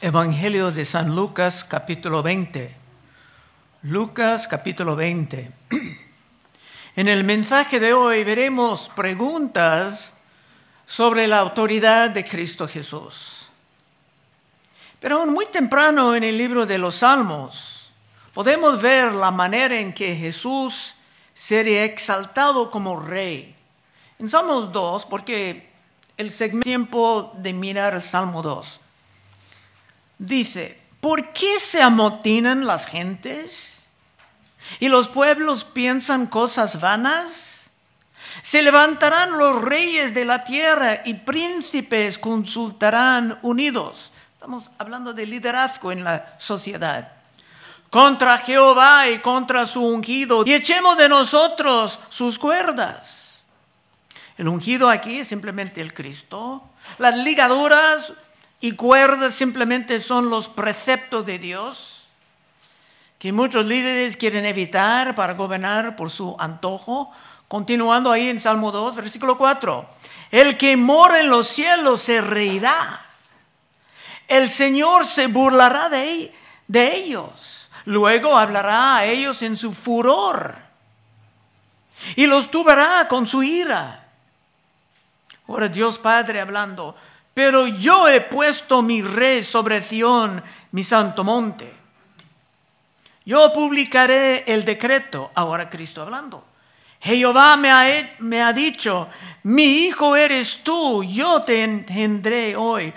Evangelio 0.00 0.70
de 0.70 0.84
San 0.84 1.16
Lucas 1.16 1.64
capítulo 1.64 2.22
20. 2.22 2.72
Lucas 3.82 4.46
capítulo 4.46 4.94
20. 4.94 5.50
En 6.94 7.08
el 7.08 7.24
mensaje 7.24 7.80
de 7.80 7.92
hoy 7.92 8.22
veremos 8.22 8.92
preguntas 8.94 10.12
sobre 10.86 11.26
la 11.26 11.40
autoridad 11.40 12.10
de 12.10 12.24
Cristo 12.24 12.68
Jesús. 12.68 13.48
Pero 15.00 15.18
aún 15.18 15.32
muy 15.32 15.46
temprano 15.46 16.14
en 16.14 16.22
el 16.22 16.38
libro 16.38 16.64
de 16.64 16.78
los 16.78 16.94
Salmos 16.94 17.90
podemos 18.32 18.80
ver 18.80 19.10
la 19.10 19.32
manera 19.32 19.80
en 19.80 19.92
que 19.92 20.14
Jesús 20.14 20.94
sería 21.34 21.82
exaltado 21.82 22.70
como 22.70 23.00
rey. 23.00 23.52
En 24.20 24.28
Salmos 24.28 24.72
2, 24.72 25.06
porque 25.06 25.68
el 26.16 26.30
segmento 26.30 26.62
tiempo 26.62 27.32
de 27.36 27.52
mirar 27.52 28.00
Salmo 28.00 28.42
2 28.42 28.82
dice, 30.18 30.80
¿por 31.00 31.32
qué 31.32 31.60
se 31.60 31.82
amotinan 31.82 32.66
las 32.66 32.86
gentes? 32.86 33.74
¿Y 34.80 34.88
los 34.88 35.08
pueblos 35.08 35.64
piensan 35.64 36.26
cosas 36.26 36.80
vanas? 36.80 37.70
Se 38.42 38.62
levantarán 38.62 39.38
los 39.38 39.62
reyes 39.62 40.14
de 40.14 40.24
la 40.24 40.44
tierra 40.44 41.02
y 41.04 41.14
príncipes 41.14 42.18
consultarán 42.18 43.38
unidos. 43.42 44.12
Estamos 44.34 44.70
hablando 44.78 45.12
de 45.12 45.26
liderazgo 45.26 45.90
en 45.92 46.04
la 46.04 46.36
sociedad. 46.38 47.12
Contra 47.90 48.38
Jehová 48.38 49.08
y 49.08 49.18
contra 49.18 49.66
su 49.66 49.82
ungido. 49.82 50.44
Y 50.46 50.52
echemos 50.52 50.96
de 50.96 51.08
nosotros 51.08 51.98
sus 52.10 52.38
cuerdas. 52.38 53.40
El 54.36 54.48
ungido 54.48 54.88
aquí 54.88 55.18
es 55.18 55.28
simplemente 55.28 55.80
el 55.80 55.92
Cristo. 55.92 56.62
Las 56.98 57.16
ligaduras 57.16 58.12
y 58.60 58.72
cuerdas 58.72 59.34
simplemente 59.34 60.00
son 60.00 60.30
los 60.30 60.48
preceptos 60.48 61.24
de 61.24 61.38
Dios 61.38 61.98
que 63.18 63.32
muchos 63.32 63.66
líderes 63.66 64.16
quieren 64.16 64.46
evitar 64.46 65.14
para 65.14 65.34
gobernar 65.34 65.96
por 65.96 66.10
su 66.10 66.36
antojo. 66.38 67.12
Continuando 67.48 68.12
ahí 68.12 68.28
en 68.28 68.38
Salmo 68.38 68.70
2, 68.70 68.96
versículo 68.96 69.36
4. 69.36 69.88
El 70.30 70.56
que 70.56 70.76
mora 70.76 71.20
en 71.20 71.28
los 71.28 71.48
cielos 71.48 72.00
se 72.02 72.20
reirá. 72.20 73.04
El 74.28 74.50
Señor 74.50 75.06
se 75.06 75.26
burlará 75.26 75.88
de, 75.88 76.32
ellos. 76.68 77.68
Luego 77.86 78.36
hablará 78.36 78.98
a 78.98 79.04
ellos 79.06 79.42
en 79.42 79.56
su 79.56 79.72
furor. 79.72 80.54
Y 82.14 82.26
los 82.26 82.50
tubará 82.50 83.08
con 83.08 83.26
su 83.26 83.42
ira. 83.42 84.06
Ahora 85.48 85.66
Dios 85.68 85.98
Padre 85.98 86.40
hablando, 86.40 86.94
pero 87.38 87.68
yo 87.68 88.08
he 88.08 88.20
puesto 88.20 88.82
mi 88.82 89.00
rey 89.00 89.44
sobre 89.44 89.80
Sión, 89.80 90.42
mi 90.72 90.82
santo 90.82 91.22
monte. 91.22 91.72
Yo 93.24 93.52
publicaré 93.52 94.42
el 94.44 94.64
decreto, 94.64 95.30
ahora 95.36 95.70
Cristo 95.70 96.02
hablando. 96.02 96.44
Jehová 96.98 97.56
me 97.56 97.70
ha, 97.70 98.16
me 98.18 98.42
ha 98.42 98.52
dicho, 98.52 99.06
mi 99.44 99.84
hijo 99.84 100.16
eres 100.16 100.64
tú, 100.64 101.04
yo 101.04 101.42
te 101.42 101.62
engendré 101.62 102.56
hoy. 102.56 102.92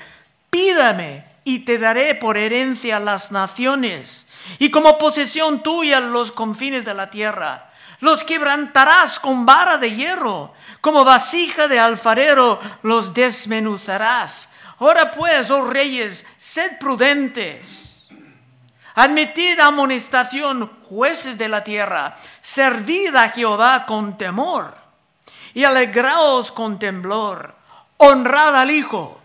Pídame 0.50 1.24
y 1.44 1.60
te 1.60 1.78
daré 1.78 2.16
por 2.16 2.36
herencia 2.36 3.00
las 3.00 3.32
naciones 3.32 4.26
y 4.58 4.72
como 4.72 4.98
posesión 4.98 5.62
tuya 5.62 6.00
los 6.00 6.32
confines 6.32 6.84
de 6.84 6.96
la 6.96 7.12
tierra. 7.12 7.71
Los 8.02 8.24
quebrantarás 8.24 9.20
con 9.20 9.46
vara 9.46 9.78
de 9.78 9.96
hierro, 9.96 10.54
como 10.82 11.06
vasija 11.06 11.68
de 11.68 11.80
alfarero 11.80 12.60
los 12.84 13.14
desmenuzarás. 13.14 14.48
Ahora 14.80 15.12
pues, 15.12 15.50
oh 15.50 15.64
reyes, 15.66 16.26
sed 16.40 16.80
prudentes. 16.80 18.10
Admitid 18.96 19.60
amonestación, 19.60 20.70
jueces 20.90 21.38
de 21.38 21.48
la 21.48 21.64
tierra. 21.64 22.18
Servid 22.42 23.16
a 23.16 23.30
Jehová 23.30 23.86
con 23.86 24.18
temor 24.18 24.76
y 25.54 25.64
alegraos 25.64 26.52
con 26.52 26.80
temblor. 26.80 27.56
Honrad 27.98 28.56
al 28.56 28.72
Hijo. 28.72 29.22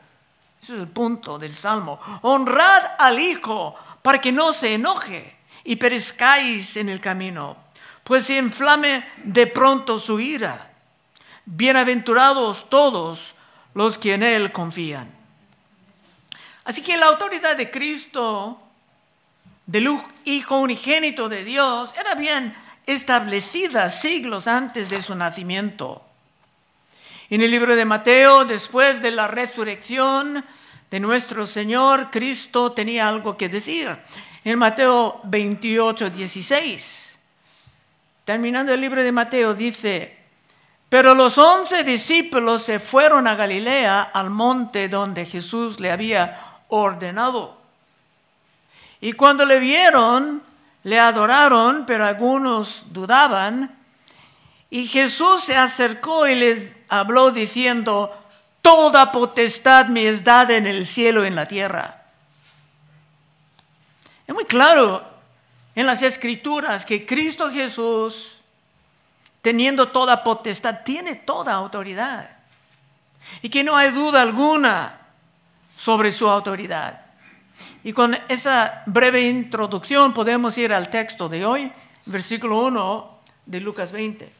Ese 0.62 0.74
es 0.74 0.80
el 0.80 0.88
punto 0.88 1.38
del 1.38 1.56
Salmo. 1.56 1.98
Honrad 2.22 2.82
al 2.98 3.18
Hijo 3.18 3.74
para 4.02 4.20
que 4.20 4.32
no 4.32 4.52
se 4.52 4.74
enoje 4.74 5.36
y 5.64 5.76
perezcáis 5.76 6.76
en 6.76 6.88
el 6.88 7.00
camino, 7.00 7.56
pues 8.06 8.26
se 8.26 8.36
inflame 8.36 9.04
de 9.24 9.48
pronto 9.48 9.98
su 9.98 10.20
ira. 10.20 10.70
Bienaventurados 11.44 12.70
todos 12.70 13.34
los 13.74 13.98
que 13.98 14.14
en 14.14 14.22
Él 14.22 14.52
confían. 14.52 15.10
Así 16.64 16.82
que 16.82 16.96
la 16.96 17.06
autoridad 17.06 17.56
de 17.56 17.68
Cristo, 17.68 18.60
del 19.66 20.00
Hijo 20.24 20.58
unigénito 20.60 21.28
de 21.28 21.42
Dios, 21.42 21.90
era 21.98 22.14
bien 22.14 22.56
establecida 22.86 23.90
siglos 23.90 24.46
antes 24.46 24.88
de 24.88 25.02
su 25.02 25.16
nacimiento. 25.16 26.04
En 27.28 27.42
el 27.42 27.50
libro 27.50 27.74
de 27.74 27.86
Mateo, 27.86 28.44
después 28.44 29.02
de 29.02 29.10
la 29.10 29.26
resurrección 29.26 30.44
de 30.92 31.00
nuestro 31.00 31.44
Señor, 31.44 32.12
Cristo 32.12 32.70
tenía 32.70 33.08
algo 33.08 33.36
que 33.36 33.48
decir. 33.48 33.96
En 34.44 34.60
Mateo 34.60 35.20
28, 35.24 36.10
16, 36.10 37.05
terminando 38.26 38.74
el 38.74 38.80
libro 38.80 39.02
de 39.04 39.12
Mateo, 39.12 39.54
dice, 39.54 40.18
pero 40.88 41.14
los 41.14 41.38
once 41.38 41.84
discípulos 41.84 42.64
se 42.64 42.80
fueron 42.80 43.28
a 43.28 43.36
Galilea, 43.36 44.02
al 44.02 44.30
monte 44.30 44.88
donde 44.88 45.24
Jesús 45.24 45.78
le 45.78 45.92
había 45.92 46.58
ordenado. 46.68 47.56
Y 49.00 49.12
cuando 49.12 49.46
le 49.46 49.60
vieron, 49.60 50.42
le 50.82 50.98
adoraron, 50.98 51.86
pero 51.86 52.04
algunos 52.04 52.86
dudaban. 52.90 53.78
Y 54.70 54.88
Jesús 54.88 55.44
se 55.44 55.56
acercó 55.56 56.26
y 56.26 56.34
les 56.34 56.72
habló 56.88 57.30
diciendo, 57.30 58.12
Toda 58.60 59.12
potestad 59.12 59.86
me 59.86 60.08
es 60.08 60.24
dada 60.24 60.56
en 60.56 60.66
el 60.66 60.84
cielo 60.84 61.22
y 61.22 61.28
en 61.28 61.36
la 61.36 61.46
tierra. 61.46 62.02
Es 64.26 64.34
muy 64.34 64.44
claro 64.46 65.15
en 65.76 65.86
las 65.86 66.02
escrituras 66.02 66.84
que 66.84 67.06
Cristo 67.06 67.52
Jesús 67.52 68.36
teniendo 69.46 69.90
toda 69.90 70.24
potestad, 70.24 70.82
tiene 70.82 71.14
toda 71.14 71.54
autoridad. 71.54 72.28
Y 73.42 73.48
que 73.48 73.62
no 73.62 73.76
hay 73.76 73.92
duda 73.92 74.20
alguna 74.20 74.98
sobre 75.76 76.10
su 76.10 76.28
autoridad. 76.28 77.02
Y 77.84 77.92
con 77.92 78.18
esa 78.26 78.82
breve 78.86 79.22
introducción 79.22 80.12
podemos 80.12 80.58
ir 80.58 80.72
al 80.72 80.90
texto 80.90 81.28
de 81.28 81.46
hoy, 81.46 81.72
versículo 82.06 82.58
1 82.66 83.18
de 83.46 83.60
Lucas 83.60 83.92
20. 83.92 84.32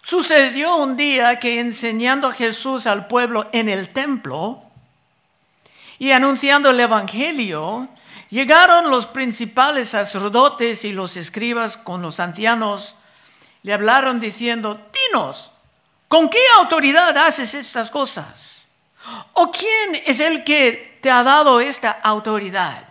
Sucedió 0.00 0.76
un 0.76 0.96
día 0.96 1.38
que 1.38 1.60
enseñando 1.60 2.32
Jesús 2.32 2.86
al 2.86 3.08
pueblo 3.08 3.50
en 3.52 3.68
el 3.68 3.90
templo 3.90 4.62
y 5.98 6.12
anunciando 6.12 6.70
el 6.70 6.80
Evangelio, 6.80 7.90
Llegaron 8.34 8.90
los 8.90 9.06
principales 9.06 9.90
sacerdotes 9.90 10.84
y 10.84 10.92
los 10.92 11.16
escribas 11.16 11.76
con 11.76 12.02
los 12.02 12.18
ancianos. 12.18 12.96
Le 13.62 13.72
hablaron 13.72 14.18
diciendo, 14.18 14.90
dinos, 14.92 15.52
¿con 16.08 16.28
qué 16.28 16.40
autoridad 16.58 17.16
haces 17.16 17.54
estas 17.54 17.92
cosas? 17.92 18.62
¿O 19.34 19.52
quién 19.52 20.02
es 20.04 20.18
el 20.18 20.42
que 20.42 20.98
te 21.00 21.12
ha 21.12 21.22
dado 21.22 21.60
esta 21.60 21.92
autoridad? 21.92 22.88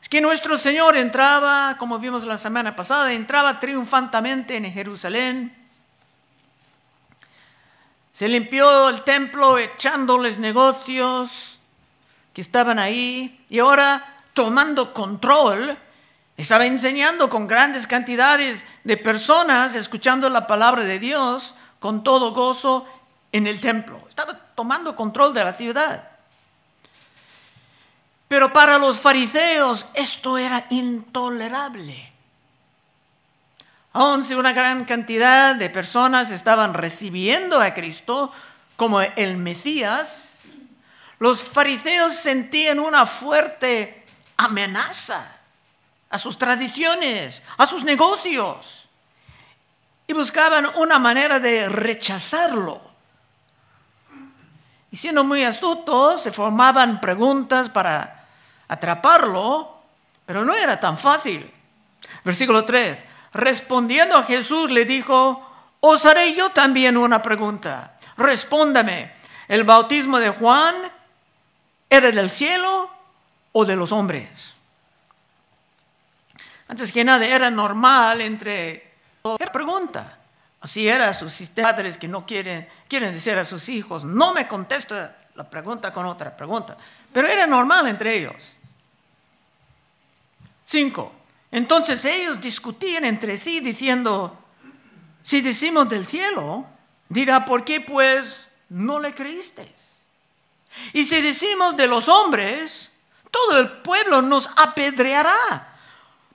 Es 0.00 0.08
que 0.08 0.22
nuestro 0.22 0.56
Señor 0.56 0.96
entraba, 0.96 1.76
como 1.78 1.98
vimos 1.98 2.24
la 2.24 2.38
semana 2.38 2.74
pasada, 2.74 3.12
entraba 3.12 3.60
triunfantemente 3.60 4.56
en 4.56 4.72
Jerusalén. 4.72 5.68
Se 8.14 8.26
limpió 8.26 8.88
el 8.88 9.04
templo 9.04 9.58
echándoles 9.58 10.38
negocios 10.38 11.57
estaban 12.40 12.78
ahí 12.78 13.44
y 13.48 13.58
ahora 13.58 14.22
tomando 14.34 14.94
control, 14.94 15.76
estaba 16.36 16.66
enseñando 16.66 17.28
con 17.28 17.48
grandes 17.48 17.86
cantidades 17.86 18.64
de 18.84 18.96
personas, 18.96 19.74
escuchando 19.74 20.28
la 20.28 20.46
palabra 20.46 20.84
de 20.84 20.98
Dios 20.98 21.54
con 21.80 22.04
todo 22.04 22.32
gozo 22.32 22.86
en 23.32 23.46
el 23.46 23.60
templo. 23.60 24.00
Estaba 24.08 24.34
tomando 24.54 24.94
control 24.94 25.34
de 25.34 25.44
la 25.44 25.52
ciudad. 25.52 26.08
Pero 28.28 28.52
para 28.52 28.78
los 28.78 29.00
fariseos 29.00 29.86
esto 29.94 30.38
era 30.38 30.66
intolerable. 30.70 32.12
Aun 33.94 34.22
si 34.22 34.34
una 34.34 34.52
gran 34.52 34.84
cantidad 34.84 35.56
de 35.56 35.70
personas 35.70 36.30
estaban 36.30 36.74
recibiendo 36.74 37.60
a 37.60 37.74
Cristo 37.74 38.30
como 38.76 39.00
el 39.00 39.38
Mesías, 39.38 40.27
los 41.18 41.42
fariseos 41.42 42.14
sentían 42.14 42.78
una 42.78 43.06
fuerte 43.06 44.04
amenaza 44.36 45.36
a 46.10 46.18
sus 46.18 46.38
tradiciones, 46.38 47.42
a 47.56 47.66
sus 47.66 47.84
negocios, 47.84 48.88
y 50.06 50.12
buscaban 50.12 50.66
una 50.76 50.98
manera 50.98 51.38
de 51.38 51.68
rechazarlo. 51.68 52.80
Y 54.90 54.96
siendo 54.96 55.22
muy 55.22 55.44
astutos, 55.44 56.22
se 56.22 56.32
formaban 56.32 57.00
preguntas 57.00 57.68
para 57.68 58.26
atraparlo, 58.68 59.82
pero 60.24 60.44
no 60.44 60.54
era 60.54 60.80
tan 60.80 60.96
fácil. 60.96 61.52
Versículo 62.24 62.64
3. 62.64 63.04
Respondiendo 63.34 64.16
a 64.16 64.22
Jesús 64.22 64.70
le 64.70 64.86
dijo, 64.86 65.46
os 65.80 66.06
haré 66.06 66.34
yo 66.34 66.50
también 66.50 66.96
una 66.96 67.20
pregunta. 67.20 67.96
Respóndame, 68.16 69.12
¿el 69.46 69.64
bautismo 69.64 70.18
de 70.18 70.30
Juan 70.30 70.74
era 71.88 72.10
del 72.10 72.30
cielo 72.30 72.90
o 73.52 73.64
de 73.64 73.76
los 73.76 73.92
hombres? 73.92 74.28
Antes 76.68 76.92
que 76.92 77.04
nada, 77.04 77.24
era 77.24 77.50
normal 77.50 78.20
entre... 78.20 78.92
Era 79.38 79.52
pregunta. 79.52 80.18
Así 80.60 80.88
era 80.88 81.14
sus 81.14 81.34
padres 81.50 81.96
que 81.96 82.08
no 82.08 82.26
quieren, 82.26 82.68
quieren 82.88 83.14
decir 83.14 83.38
a 83.38 83.44
sus 83.44 83.68
hijos, 83.68 84.04
no 84.04 84.34
me 84.34 84.48
contesta 84.48 85.16
la 85.34 85.48
pregunta 85.48 85.92
con 85.92 86.04
otra 86.06 86.36
pregunta. 86.36 86.76
Pero 87.12 87.28
era 87.28 87.46
normal 87.46 87.86
entre 87.88 88.16
ellos. 88.16 88.34
Cinco. 90.64 91.12
Entonces 91.50 92.04
ellos 92.04 92.40
discutían 92.40 93.04
entre 93.04 93.38
sí 93.38 93.60
diciendo, 93.60 94.36
si 95.22 95.40
decimos 95.40 95.88
del 95.88 96.06
cielo, 96.06 96.66
dirá, 97.08 97.44
¿por 97.44 97.64
qué 97.64 97.80
pues 97.80 98.48
no 98.68 98.98
le 98.98 99.14
creíste? 99.14 99.72
Y 100.92 101.04
si 101.04 101.20
decimos 101.20 101.76
de 101.76 101.86
los 101.86 102.08
hombres, 102.08 102.90
todo 103.30 103.58
el 103.58 103.68
pueblo 103.68 104.22
nos 104.22 104.48
apedreará, 104.56 105.78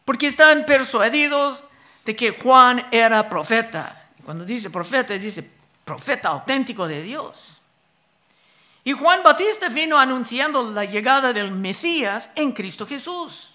porque 0.06 0.28
estaban 0.28 0.66
persuadidos 0.66 1.64
de 2.06 2.16
que 2.16 2.32
Juan 2.32 2.86
era 2.92 3.30
profeta. 3.30 4.08
Cuando 4.24 4.46
dice 4.46 4.70
profeta, 4.70 5.14
dice 5.18 5.50
profeta 5.84 6.30
auténtico 6.30 6.88
de 6.88 7.02
Dios. 7.02 7.60
Y 8.84 8.92
Juan 8.92 9.24
Batista 9.24 9.70
vino 9.70 9.98
anunciando 9.98 10.72
la 10.72 10.86
llegada 10.86 11.32
del 11.32 11.52
Mesías 11.52 12.30
en 12.36 12.52
Cristo 12.52 12.86
Jesús. 12.86 13.50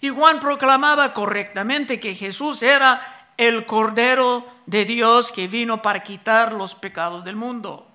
Y 0.00 0.08
Juan 0.08 0.40
proclamaba 0.40 1.12
correctamente 1.12 2.00
que 2.00 2.14
Jesús 2.14 2.62
era 2.62 3.28
el 3.36 3.64
Cordero 3.66 4.46
de 4.66 4.84
Dios 4.84 5.30
que 5.30 5.46
vino 5.46 5.82
para 5.82 6.02
quitar 6.02 6.52
los 6.52 6.74
pecados 6.74 7.24
del 7.24 7.36
mundo. 7.36 7.89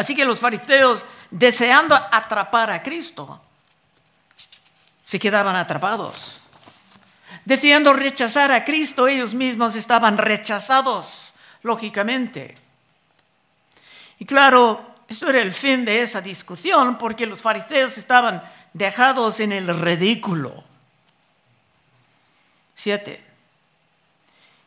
Así 0.00 0.14
que 0.14 0.24
los 0.24 0.40
fariseos, 0.40 1.04
deseando 1.30 1.94
atrapar 1.94 2.70
a 2.70 2.82
Cristo, 2.82 3.38
se 5.04 5.18
quedaban 5.18 5.54
atrapados. 5.56 6.40
Deseando 7.44 7.92
rechazar 7.92 8.50
a 8.50 8.64
Cristo, 8.64 9.06
ellos 9.06 9.34
mismos 9.34 9.76
estaban 9.76 10.16
rechazados, 10.16 11.34
lógicamente. 11.62 12.56
Y 14.18 14.24
claro, 14.24 14.80
esto 15.06 15.28
era 15.28 15.42
el 15.42 15.52
fin 15.52 15.84
de 15.84 16.00
esa 16.00 16.22
discusión 16.22 16.96
porque 16.96 17.26
los 17.26 17.42
fariseos 17.42 17.98
estaban 17.98 18.42
dejados 18.72 19.38
en 19.40 19.52
el 19.52 19.78
ridículo. 19.78 20.64
Siete. 22.74 23.22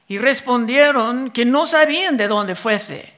Y 0.08 0.20
respondieron 0.20 1.32
que 1.32 1.44
no 1.44 1.66
sabían 1.66 2.18
de 2.18 2.28
dónde 2.28 2.54
fuese. 2.54 3.12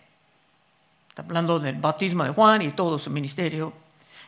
Está 1.15 1.21
hablando 1.21 1.59
del 1.59 1.77
bautismo 1.77 2.25
de 2.25 2.31
Juan 2.31 2.61
y 2.61 2.71
todo 2.71 2.99
su 2.99 3.09
ministerio. 3.09 3.71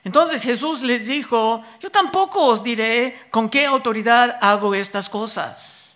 Entonces 0.06 0.42
Jesús 0.42 0.82
les 0.84 1.06
dijo, 1.06 1.62
yo 1.82 1.92
tampoco 1.92 2.46
os 2.46 2.64
diré 2.64 3.28
con 3.30 3.50
qué 3.50 3.66
autoridad 3.66 4.38
hago 4.40 4.74
estas 4.74 5.10
cosas. 5.10 5.90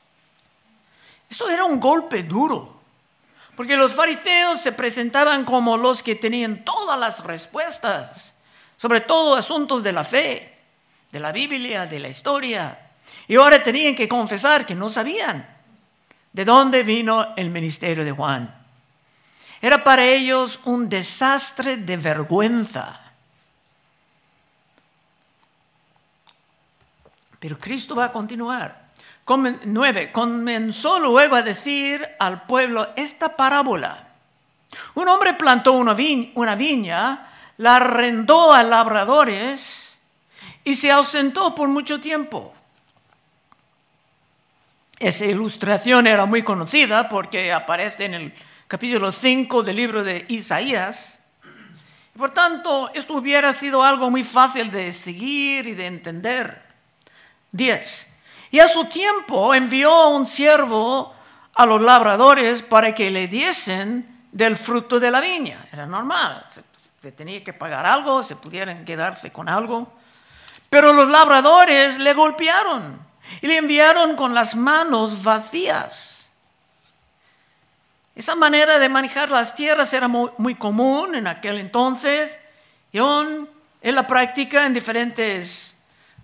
Esto 1.29 1.49
era 1.49 1.63
un 1.63 1.79
golpe 1.79 2.23
duro, 2.23 2.81
porque 3.55 3.77
los 3.77 3.93
fariseos 3.93 4.59
se 4.59 4.73
presentaban 4.73 5.45
como 5.45 5.77
los 5.77 6.03
que 6.03 6.15
tenían 6.15 6.65
todas 6.65 6.99
las 6.99 7.23
respuestas, 7.23 8.33
sobre 8.75 8.99
todo 8.99 9.35
asuntos 9.35 9.83
de 9.83 9.93
la 9.93 10.03
fe, 10.03 10.59
de 11.09 11.19
la 11.21 11.31
Biblia, 11.31 11.85
de 11.85 11.99
la 12.01 12.09
historia. 12.09 12.91
Y 13.29 13.35
ahora 13.35 13.63
tenían 13.63 13.95
que 13.95 14.09
confesar 14.09 14.65
que 14.65 14.75
no 14.75 14.89
sabían 14.89 15.47
de 16.33 16.43
dónde 16.43 16.83
vino 16.83 17.33
el 17.37 17.49
ministerio 17.49 18.03
de 18.03 18.11
Juan. 18.11 18.60
Era 19.61 19.83
para 19.83 20.03
ellos 20.03 20.59
un 20.65 20.89
desastre 20.89 21.77
de 21.77 21.97
vergüenza. 21.97 22.99
Pero 27.39 27.59
Cristo 27.59 27.95
va 27.95 28.05
a 28.05 28.11
continuar. 28.11 28.81
Nueve, 29.65 30.11
comenzó 30.11 30.99
luego 30.99 31.35
a 31.35 31.41
decir 31.41 32.07
al 32.19 32.43
pueblo 32.43 32.89
esta 32.95 33.35
parábola. 33.35 34.07
Un 34.95 35.07
hombre 35.07 35.33
plantó 35.35 35.73
una, 35.73 35.95
una 36.35 36.55
viña, 36.55 37.29
la 37.57 37.77
arrendó 37.77 38.53
a 38.53 38.63
labradores 38.63 39.97
y 40.63 40.75
se 40.75 40.91
ausentó 40.91 41.55
por 41.55 41.69
mucho 41.69 42.01
tiempo. 42.01 42.53
Esa 44.99 45.25
ilustración 45.25 46.07
era 46.07 46.25
muy 46.25 46.43
conocida 46.43 47.09
porque 47.09 47.51
aparece 47.51 48.05
en 48.05 48.13
el 48.13 48.33
capítulo 48.71 49.11
5 49.11 49.63
del 49.63 49.75
libro 49.75 50.01
de 50.01 50.23
Isaías. 50.29 51.19
Por 52.17 52.31
tanto, 52.31 52.89
esto 52.93 53.15
hubiera 53.15 53.53
sido 53.53 53.83
algo 53.83 54.09
muy 54.09 54.23
fácil 54.23 54.71
de 54.71 54.93
seguir 54.93 55.67
y 55.67 55.73
de 55.73 55.87
entender. 55.87 56.63
10. 57.51 58.07
Y 58.49 58.59
a 58.59 58.69
su 58.69 58.85
tiempo 58.85 59.53
envió 59.53 60.07
un 60.07 60.25
siervo 60.25 61.13
a 61.53 61.65
los 61.65 61.81
labradores 61.81 62.61
para 62.61 62.95
que 62.95 63.11
le 63.11 63.27
diesen 63.27 64.27
del 64.31 64.55
fruto 64.55 65.01
de 65.01 65.11
la 65.11 65.19
viña. 65.19 65.65
Era 65.73 65.85
normal, 65.85 66.45
se, 67.01 67.11
tenía 67.11 67.43
que 67.43 67.51
pagar 67.51 67.85
algo, 67.85 68.23
se 68.23 68.37
pudieran 68.37 68.85
quedarse 68.85 69.33
con 69.33 69.49
algo. 69.49 69.91
Pero 70.69 70.93
los 70.93 71.09
labradores 71.09 71.99
le 71.99 72.13
golpearon 72.13 73.05
y 73.41 73.47
le 73.47 73.57
enviaron 73.57 74.15
con 74.15 74.33
las 74.33 74.55
manos 74.55 75.21
vacías. 75.21 76.20
Esa 78.15 78.35
manera 78.35 78.77
de 78.77 78.89
manejar 78.89 79.29
las 79.29 79.55
tierras 79.55 79.93
era 79.93 80.07
muy, 80.07 80.55
común 80.55 81.15
en 81.15 81.27
aquel 81.27 81.59
entonces 81.59 82.37
y 82.91 82.97
aún 82.97 83.49
en 83.81 83.95
la 83.95 84.05
práctica 84.05 84.65
en 84.65 84.73
diferentes 84.73 85.73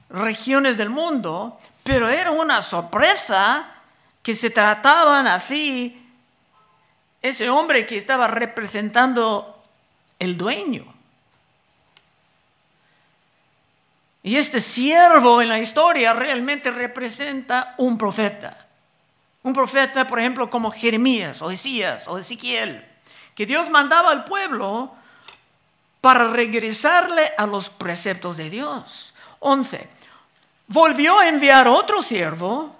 regiones 0.10 0.78
del 0.78 0.90
mundo, 0.90 1.60
pero 1.84 2.10
era 2.10 2.32
una 2.32 2.62
sorpresa 2.62 3.72
que 4.22 4.36
se 4.36 4.50
trataban 4.50 5.28
así 5.28 6.06
ese 7.22 7.50
hombre 7.50 7.86
que 7.86 7.98
estaba 7.98 8.28
representando 8.28 9.64
el 10.20 10.38
dueño. 10.38 10.94
Y 14.24 14.36
este 14.36 14.60
siervo 14.60 15.42
en 15.42 15.48
la 15.48 15.60
historia 15.60 16.12
realmente 16.12 16.70
representa 16.70 17.76
un 17.78 17.98
profeta. 17.98 18.67
Un 19.48 19.54
profeta, 19.54 20.06
por 20.06 20.20
ejemplo, 20.20 20.50
como 20.50 20.72
Jeremías 20.72 21.42
o 21.42 21.50
Esías 21.50 22.06
o 22.08 22.18
Ezequiel, 22.18 22.86
que 23.34 23.46
Dios 23.46 23.70
mandaba 23.70 24.12
al 24.12 24.26
pueblo 24.26 24.92
para 26.02 26.30
regresarle 26.32 27.32
a 27.38 27.46
los 27.46 27.70
preceptos 27.70 28.36
de 28.36 28.50
Dios. 28.50 29.14
11. 29.40 29.88
Volvió 30.68 31.18
a 31.18 31.30
enviar 31.30 31.66
otro 31.70 32.04
siervo, 32.04 32.76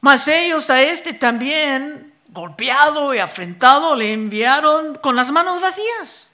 mas 0.00 0.26
ellos 0.26 0.68
a 0.68 0.82
este 0.82 1.14
también, 1.14 2.12
golpeado 2.26 3.14
y 3.14 3.20
afrentado, 3.20 3.94
le 3.94 4.12
enviaron 4.12 4.96
con 4.96 5.14
las 5.14 5.30
manos 5.30 5.60
vacías. 5.60 6.26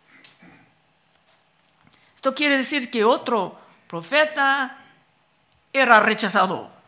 Esto 2.17 2.35
quiere 2.35 2.57
decir 2.57 2.91
que 2.91 3.05
otro 3.05 3.59
profeta 3.87 4.79
era 5.71 6.01
rechazado. 6.01 6.80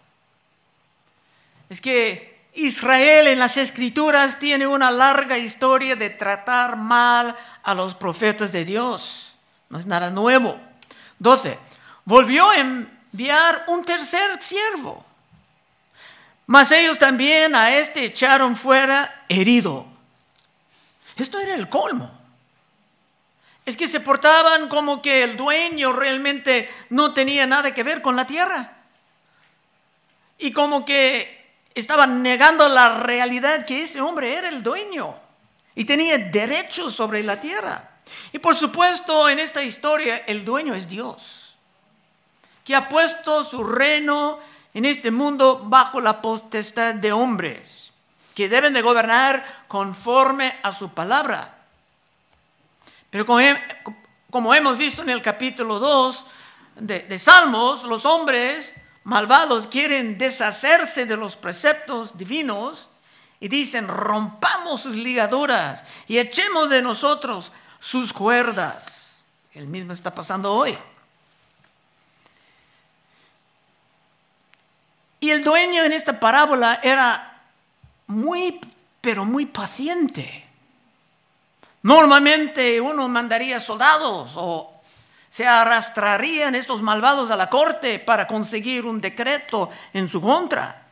Es 1.72 1.80
que 1.80 2.38
Israel 2.52 3.28
en 3.28 3.38
las 3.38 3.56
escrituras 3.56 4.38
tiene 4.38 4.66
una 4.66 4.90
larga 4.90 5.38
historia 5.38 5.96
de 5.96 6.10
tratar 6.10 6.76
mal 6.76 7.34
a 7.62 7.74
los 7.74 7.94
profetas 7.94 8.52
de 8.52 8.66
Dios. 8.66 9.34
No 9.70 9.78
es 9.78 9.86
nada 9.86 10.10
nuevo. 10.10 10.60
12. 11.18 11.58
Volvió 12.04 12.50
a 12.50 12.58
enviar 12.58 13.64
un 13.68 13.82
tercer 13.82 14.42
siervo. 14.42 15.02
Mas 16.44 16.70
ellos 16.72 16.98
también 16.98 17.54
a 17.54 17.74
este 17.74 18.04
echaron 18.04 18.54
fuera 18.54 19.24
herido. 19.30 19.86
Esto 21.16 21.40
era 21.40 21.54
el 21.54 21.70
colmo 21.70 22.10
es 23.64 23.76
que 23.76 23.86
se 23.86 24.00
portaban 24.00 24.68
como 24.68 25.00
que 25.00 25.22
el 25.22 25.36
dueño 25.36 25.92
realmente 25.92 26.68
no 26.90 27.14
tenía 27.14 27.46
nada 27.46 27.72
que 27.72 27.84
ver 27.84 28.02
con 28.02 28.16
la 28.16 28.26
tierra. 28.26 28.72
Y 30.36 30.50
como 30.50 30.84
que 30.84 31.41
estaban 31.74 32.22
negando 32.22 32.68
la 32.68 33.00
realidad 33.00 33.64
que 33.66 33.82
ese 33.84 34.00
hombre 34.00 34.34
era 34.34 34.48
el 34.48 34.62
dueño 34.62 35.16
y 35.74 35.84
tenía 35.84 36.18
derechos 36.18 36.94
sobre 36.94 37.22
la 37.22 37.40
tierra. 37.40 37.90
Y 38.32 38.38
por 38.38 38.56
supuesto, 38.56 39.28
en 39.28 39.38
esta 39.38 39.62
historia, 39.62 40.18
el 40.26 40.44
dueño 40.44 40.74
es 40.74 40.88
Dios, 40.88 41.56
que 42.64 42.74
ha 42.74 42.88
puesto 42.88 43.44
su 43.44 43.64
reino 43.64 44.38
en 44.74 44.84
este 44.84 45.10
mundo 45.10 45.62
bajo 45.64 46.00
la 46.00 46.20
potestad 46.20 46.94
de 46.94 47.12
hombres, 47.12 47.92
que 48.34 48.48
deben 48.48 48.72
de 48.72 48.82
gobernar 48.82 49.64
conforme 49.68 50.58
a 50.62 50.72
su 50.72 50.90
palabra. 50.90 51.58
Pero 53.10 53.26
como, 54.30 54.54
hemos 54.54 54.78
visto 54.78 55.02
en 55.02 55.10
el 55.10 55.20
capítulo 55.20 55.78
2 55.78 56.26
de, 56.76 57.00
de 57.00 57.18
Salmos, 57.18 57.84
los 57.84 58.06
hombres 58.06 58.72
malvados 59.04 59.66
quieren 59.66 60.18
deshacerse 60.18 61.06
de 61.06 61.16
los 61.16 61.36
preceptos 61.36 62.16
divinos 62.16 62.88
y 63.40 63.48
dicen, 63.48 63.88
rompamos 63.88 64.82
sus 64.82 64.94
ligaduras 64.94 65.82
y 66.06 66.18
echemos 66.18 66.70
de 66.70 66.82
nosotros 66.82 67.52
sus 67.80 68.12
cuerdas. 68.12 69.22
El 69.52 69.66
mismo 69.66 69.92
está 69.92 70.14
pasando 70.14 70.54
hoy. 70.54 70.78
Y 75.20 75.30
el 75.30 75.44
dueño 75.44 75.84
en 75.84 75.92
esta 75.92 76.18
parábola 76.18 76.80
era 76.82 77.42
muy, 78.06 78.60
pero 79.00 79.24
muy 79.24 79.46
paciente. 79.46 80.46
Normalmente 81.82 82.80
uno 82.80 83.08
mandaría 83.08 83.60
soldados 83.60 84.32
o 84.36 84.81
se 85.32 85.46
arrastrarían 85.46 86.54
estos 86.54 86.82
malvados 86.82 87.30
a 87.30 87.38
la 87.38 87.48
corte 87.48 87.98
para 87.98 88.26
conseguir 88.26 88.84
un 88.84 89.00
decreto 89.00 89.70
en 89.94 90.06
su 90.06 90.20
contra. 90.20 90.82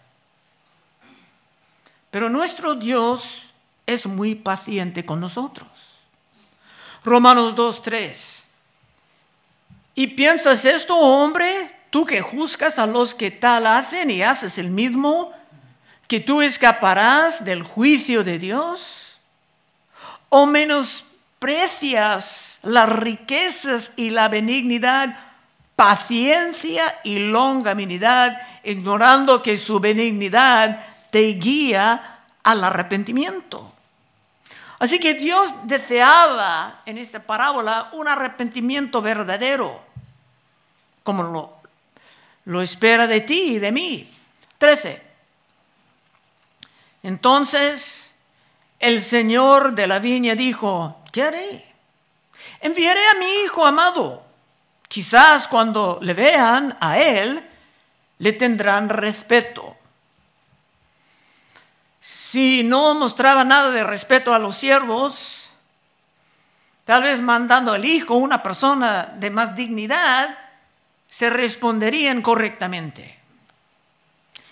Pero 2.10 2.30
nuestro 2.30 2.74
Dios 2.74 3.52
es 3.84 4.06
muy 4.06 4.34
paciente 4.34 5.04
con 5.04 5.20
nosotros. 5.20 5.68
Romanos 7.04 7.54
2.3. 7.54 8.42
¿Y 9.96 10.06
piensas 10.06 10.64
esto, 10.64 10.96
hombre? 10.96 11.76
Tú 11.90 12.06
que 12.06 12.22
juzgas 12.22 12.78
a 12.78 12.86
los 12.86 13.14
que 13.14 13.30
tal 13.30 13.66
hacen 13.66 14.10
y 14.10 14.22
haces 14.22 14.56
el 14.56 14.70
mismo, 14.70 15.34
que 16.08 16.18
tú 16.18 16.40
escaparás 16.40 17.44
del 17.44 17.62
juicio 17.62 18.24
de 18.24 18.38
Dios? 18.38 19.18
¿O 20.30 20.46
menosprecias 21.40 22.60
las 22.62 22.88
riquezas 22.88 23.92
y 23.96 24.10
la 24.10 24.28
benignidad, 24.28 25.16
paciencia 25.74 27.00
y 27.02 27.18
longanimidad, 27.18 28.40
ignorando 28.62 29.42
que 29.42 29.56
su 29.56 29.80
benignidad 29.80 30.84
te 31.10 31.32
guía 31.32 32.20
al 32.42 32.62
arrepentimiento. 32.62 33.72
Así 34.78 34.98
que 34.98 35.14
Dios 35.14 35.52
deseaba 35.64 36.82
en 36.86 36.98
esta 36.98 37.20
parábola 37.20 37.88
un 37.92 38.08
arrepentimiento 38.08 39.02
verdadero, 39.02 39.82
como 41.02 41.22
lo, 41.22 41.54
lo 42.44 42.62
espera 42.62 43.06
de 43.06 43.20
ti 43.22 43.54
y 43.54 43.58
de 43.58 43.72
mí. 43.72 44.10
13. 44.58 45.02
Entonces 47.02 48.12
el 48.78 49.02
Señor 49.02 49.74
de 49.74 49.86
la 49.86 49.98
viña 49.98 50.34
dijo, 50.34 50.99
¿qué 51.10 51.22
haré? 51.22 51.74
Enviaré 52.60 53.06
a 53.08 53.14
mi 53.14 53.26
hijo 53.44 53.64
amado. 53.66 54.22
Quizás 54.88 55.46
cuando 55.48 55.98
le 56.02 56.14
vean 56.14 56.76
a 56.80 56.98
él, 56.98 57.48
le 58.18 58.32
tendrán 58.32 58.88
respeto 58.88 59.76
si 62.30 62.62
no 62.62 62.94
mostraba 62.94 63.42
nada 63.42 63.72
de 63.72 63.82
respeto 63.82 64.32
a 64.32 64.38
los 64.38 64.56
siervos, 64.56 65.50
tal 66.84 67.02
vez 67.02 67.20
mandando 67.20 67.72
al 67.72 67.84
hijo, 67.84 68.14
una 68.14 68.40
persona 68.40 69.12
de 69.16 69.30
más 69.30 69.56
dignidad, 69.56 70.38
se 71.08 71.28
responderían 71.28 72.22
correctamente. 72.22 73.18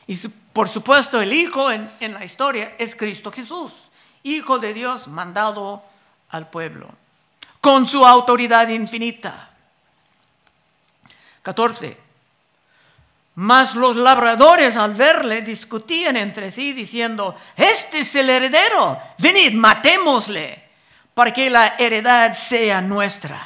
Y 0.09 0.17
por 0.53 0.69
supuesto 0.69 1.23
el 1.23 1.33
hijo 1.33 1.71
en, 1.71 1.89
en 2.01 2.15
la 2.15 2.25
historia 2.25 2.75
es 2.79 2.97
Cristo 2.97 3.31
Jesús, 3.31 3.71
hijo 4.25 4.59
de 4.59 4.75
Dios 4.75 5.07
mandado 5.07 5.85
al 6.31 6.49
pueblo, 6.49 6.89
con 7.61 7.87
su 7.87 8.05
autoridad 8.07 8.69
infinita. 8.69 9.51
14. 11.43 11.97
Mas 13.37 13.75
los 13.75 13.97
labradores 13.97 14.77
al 14.77 14.95
verle 14.95 15.43
discutían 15.43 16.17
entre 16.17 16.51
sí 16.51 16.73
diciendo, 16.73 17.37
este 17.57 18.01
es 18.01 18.15
el 18.17 18.29
heredero, 18.29 19.01
venid, 19.19 19.53
matémosle, 19.53 20.65
para 21.15 21.33
que 21.33 21.49
la 21.49 21.77
heredad 21.79 22.33
sea 22.35 22.81
nuestra. 22.81 23.41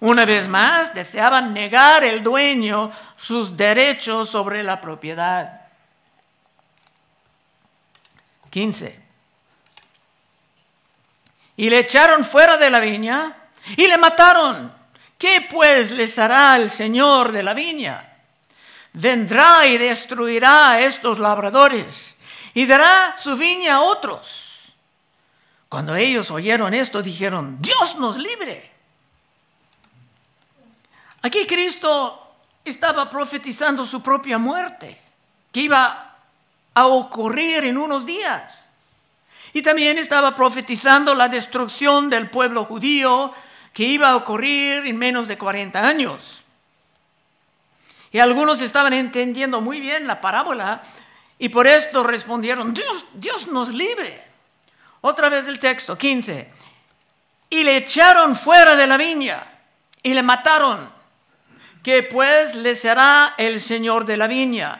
Una 0.00 0.24
vez 0.24 0.46
más, 0.46 0.94
deseaban 0.94 1.52
negar 1.52 2.04
el 2.04 2.22
dueño 2.22 2.92
sus 3.16 3.56
derechos 3.56 4.30
sobre 4.30 4.62
la 4.62 4.80
propiedad. 4.80 5.62
15. 8.50 9.07
Y 11.58 11.68
le 11.68 11.80
echaron 11.80 12.24
fuera 12.24 12.56
de 12.56 12.70
la 12.70 12.80
viña 12.80 13.36
y 13.76 13.86
le 13.86 13.98
mataron. 13.98 14.72
¿Qué 15.18 15.46
pues 15.50 15.90
les 15.90 16.18
hará 16.18 16.56
el 16.56 16.70
Señor 16.70 17.32
de 17.32 17.42
la 17.42 17.52
viña? 17.52 18.08
vendrá 18.92 19.66
y 19.66 19.78
destruirá 19.78 20.72
a 20.72 20.80
estos 20.80 21.18
labradores 21.18 22.16
y 22.54 22.66
dará 22.66 23.16
su 23.18 23.36
viña 23.36 23.76
a 23.76 23.80
otros. 23.80 24.44
Cuando 25.68 25.94
ellos 25.94 26.30
oyeron 26.30 26.74
esto, 26.74 27.02
dijeron, 27.02 27.60
Dios 27.60 27.96
nos 27.96 28.16
libre. 28.16 28.72
Aquí 31.22 31.46
Cristo 31.46 32.36
estaba 32.64 33.08
profetizando 33.10 33.84
su 33.84 34.02
propia 34.02 34.38
muerte, 34.38 35.00
que 35.52 35.60
iba 35.60 36.16
a 36.74 36.86
ocurrir 36.86 37.64
en 37.64 37.76
unos 37.76 38.06
días. 38.06 38.64
Y 39.58 39.62
también 39.62 39.98
estaba 39.98 40.36
profetizando 40.36 41.16
la 41.16 41.28
destrucción 41.28 42.08
del 42.08 42.30
pueblo 42.30 42.64
judío, 42.66 43.34
que 43.72 43.82
iba 43.82 44.10
a 44.10 44.14
ocurrir 44.14 44.86
en 44.86 44.96
menos 44.96 45.26
de 45.26 45.36
40 45.36 45.84
años. 45.84 46.44
Y 48.12 48.20
algunos 48.20 48.60
estaban 48.62 48.92
entendiendo 48.92 49.60
muy 49.60 49.80
bien 49.80 50.06
la 50.06 50.20
parábola 50.20 50.80
y 51.40 51.48
por 51.48 51.66
esto 51.66 52.04
respondieron, 52.04 52.72
Dios, 52.72 53.04
Dios 53.14 53.48
nos 53.48 53.70
libre. 53.70 54.22
Otra 55.00 55.28
vez 55.28 55.48
el 55.48 55.58
texto, 55.58 55.98
15. 55.98 56.48
Y 57.50 57.64
le 57.64 57.78
echaron 57.78 58.36
fuera 58.36 58.76
de 58.76 58.86
la 58.86 58.96
viña 58.96 59.42
y 60.04 60.14
le 60.14 60.22
mataron. 60.22 60.88
Que 61.82 62.04
pues 62.04 62.54
le 62.54 62.76
será 62.76 63.34
el 63.36 63.60
Señor 63.60 64.06
de 64.06 64.18
la 64.18 64.28
viña. 64.28 64.78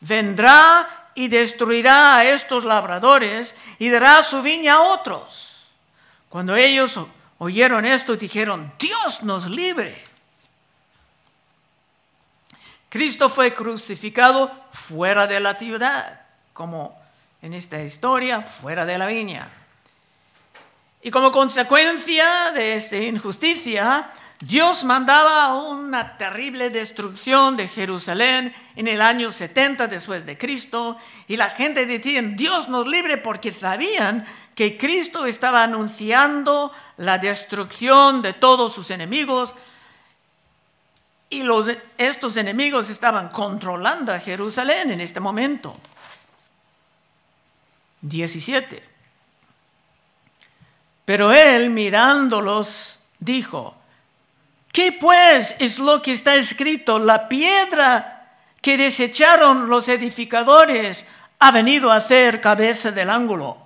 Vendrá 0.00 0.99
y 1.14 1.28
destruirá 1.28 2.16
a 2.16 2.24
estos 2.24 2.64
labradores 2.64 3.54
y 3.78 3.88
dará 3.88 4.22
su 4.22 4.42
viña 4.42 4.74
a 4.74 4.80
otros. 4.80 5.50
Cuando 6.28 6.56
ellos 6.56 6.98
oyeron 7.38 7.84
esto, 7.84 8.16
dijeron, 8.16 8.72
Dios 8.78 9.22
nos 9.22 9.48
libre. 9.48 10.04
Cristo 12.88 13.28
fue 13.28 13.54
crucificado 13.54 14.52
fuera 14.72 15.26
de 15.26 15.40
la 15.40 15.54
ciudad, 15.54 16.22
como 16.52 17.00
en 17.40 17.54
esta 17.54 17.82
historia, 17.82 18.42
fuera 18.42 18.84
de 18.84 18.98
la 18.98 19.06
viña. 19.06 19.48
Y 21.02 21.10
como 21.10 21.32
consecuencia 21.32 22.50
de 22.52 22.74
esta 22.74 22.96
injusticia, 22.96 24.10
Dios 24.40 24.84
mandaba 24.84 25.54
una 25.54 26.16
terrible 26.16 26.70
destrucción 26.70 27.58
de 27.58 27.68
Jerusalén 27.68 28.54
en 28.74 28.88
el 28.88 29.02
año 29.02 29.32
70 29.32 29.86
después 29.86 30.24
de 30.24 30.38
Cristo 30.38 30.96
y 31.28 31.36
la 31.36 31.50
gente 31.50 31.84
decía, 31.84 32.22
Dios 32.22 32.68
nos 32.70 32.86
libre 32.86 33.18
porque 33.18 33.52
sabían 33.52 34.26
que 34.54 34.78
Cristo 34.78 35.26
estaba 35.26 35.62
anunciando 35.62 36.72
la 36.96 37.18
destrucción 37.18 38.22
de 38.22 38.32
todos 38.32 38.74
sus 38.74 38.90
enemigos 38.90 39.54
y 41.28 41.44
estos 41.98 42.36
enemigos 42.38 42.88
estaban 42.88 43.28
controlando 43.28 44.10
a 44.10 44.18
Jerusalén 44.18 44.90
en 44.90 45.02
este 45.02 45.20
momento. 45.20 45.76
17. 48.00 48.88
Pero 51.04 51.30
él 51.30 51.68
mirándolos 51.68 52.98
dijo, 53.18 53.79
¿qué 54.72 54.92
pues 54.92 55.56
es 55.58 55.78
lo 55.78 56.02
que 56.02 56.12
está 56.12 56.34
escrito? 56.36 56.98
La 56.98 57.28
piedra 57.28 58.28
que 58.60 58.76
desecharon 58.76 59.68
los 59.68 59.88
edificadores 59.88 61.06
ha 61.38 61.50
venido 61.50 61.90
a 61.90 62.00
ser 62.00 62.40
cabeza 62.40 62.90
del 62.90 63.10
ángulo. 63.10 63.58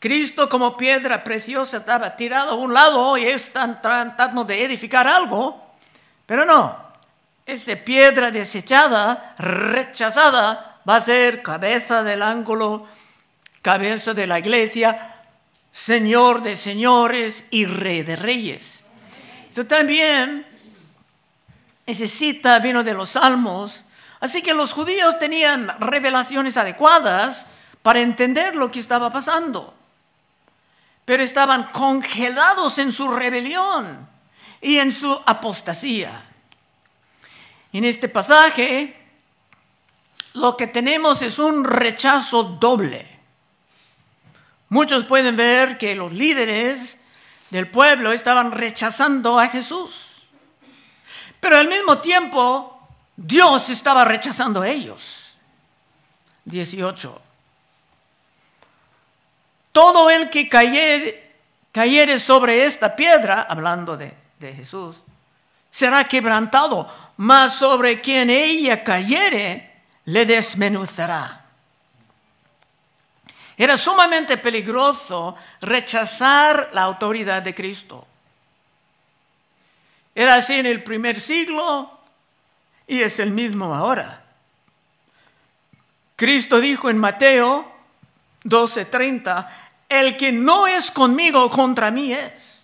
Cristo 0.00 0.48
como 0.48 0.76
piedra 0.76 1.24
preciosa 1.24 1.78
estaba 1.78 2.14
tirado 2.14 2.52
a 2.52 2.54
un 2.54 2.72
lado 2.72 3.16
y 3.16 3.24
están 3.24 3.82
tratando 3.82 4.44
de 4.44 4.64
edificar 4.64 5.08
algo, 5.08 5.74
pero 6.24 6.44
no, 6.44 6.76
esa 7.44 7.74
piedra 7.76 8.30
desechada, 8.30 9.34
rechazada, 9.38 10.80
va 10.88 10.96
a 10.96 11.04
ser 11.04 11.42
cabeza 11.42 12.04
del 12.04 12.22
ángulo, 12.22 12.86
cabeza 13.60 14.14
de 14.14 14.26
la 14.26 14.38
iglesia, 14.38 15.17
Señor 15.78 16.42
de 16.42 16.56
señores 16.56 17.44
y 17.50 17.64
Rey 17.64 18.02
de 18.02 18.16
reyes. 18.16 18.82
Esto 19.48 19.64
también, 19.64 20.44
esa 21.86 22.06
cita 22.06 22.58
vino 22.58 22.82
de 22.82 22.94
los 22.94 23.10
salmos, 23.10 23.84
así 24.18 24.42
que 24.42 24.54
los 24.54 24.72
judíos 24.72 25.18
tenían 25.20 25.68
revelaciones 25.78 26.56
adecuadas 26.56 27.46
para 27.80 28.00
entender 28.00 28.56
lo 28.56 28.70
que 28.72 28.80
estaba 28.80 29.12
pasando. 29.12 29.74
pero 31.04 31.22
estaban 31.22 31.70
congelados 31.72 32.76
en 32.76 32.92
su 32.92 33.08
rebelión 33.08 34.06
y 34.60 34.76
en 34.76 34.92
su 34.92 35.10
apostasía. 35.24 36.22
En 37.72 37.86
este 37.86 38.10
pasaje 38.10 38.94
lo 40.34 40.54
que 40.54 40.66
tenemos 40.66 41.22
es 41.22 41.38
un 41.38 41.64
rechazo 41.64 42.42
doble. 42.42 43.17
Muchos 44.68 45.04
pueden 45.04 45.36
ver 45.36 45.78
que 45.78 45.94
los 45.94 46.12
líderes 46.12 46.98
del 47.50 47.68
pueblo 47.70 48.12
estaban 48.12 48.52
rechazando 48.52 49.38
a 49.38 49.48
Jesús, 49.48 50.26
pero 51.40 51.56
al 51.56 51.68
mismo 51.68 51.98
tiempo 51.98 52.78
Dios 53.16 53.70
estaba 53.70 54.04
rechazando 54.04 54.62
a 54.62 54.68
ellos. 54.68 55.36
18. 56.44 57.22
Todo 59.72 60.10
el 60.10 60.30
que 60.30 60.48
cayere, 60.48 62.18
sobre 62.18 62.64
esta 62.64 62.96
piedra, 62.96 63.46
hablando 63.48 63.96
de, 63.96 64.14
de 64.38 64.54
Jesús, 64.54 65.04
será 65.70 66.04
quebrantado, 66.04 66.92
mas 67.16 67.54
sobre 67.54 68.00
quien 68.00 68.30
ella 68.30 68.82
cayere, 68.82 69.82
le 70.04 70.24
desmenuzará. 70.24 71.47
Era 73.58 73.76
sumamente 73.76 74.36
peligroso 74.36 75.34
rechazar 75.60 76.70
la 76.72 76.82
autoridad 76.82 77.42
de 77.42 77.56
Cristo. 77.56 78.06
Era 80.14 80.36
así 80.36 80.54
en 80.54 80.66
el 80.66 80.84
primer 80.84 81.20
siglo 81.20 81.98
y 82.86 83.02
es 83.02 83.18
el 83.18 83.32
mismo 83.32 83.74
ahora. 83.74 84.22
Cristo 86.14 86.60
dijo 86.60 86.88
en 86.88 86.98
Mateo 86.98 87.70
12:30, 88.44 89.48
el 89.88 90.16
que 90.16 90.30
no 90.30 90.68
es 90.68 90.92
conmigo 90.92 91.50
contra 91.50 91.90
mí 91.90 92.12
es. 92.12 92.60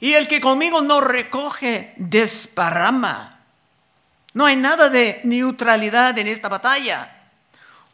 Y 0.00 0.14
el 0.14 0.26
que 0.26 0.40
conmigo 0.40 0.82
no 0.82 1.00
recoge, 1.00 1.94
desparrama. 1.96 3.38
No 4.32 4.46
hay 4.46 4.56
nada 4.56 4.88
de 4.88 5.20
neutralidad 5.22 6.18
en 6.18 6.26
esta 6.26 6.48
batalla. 6.48 7.13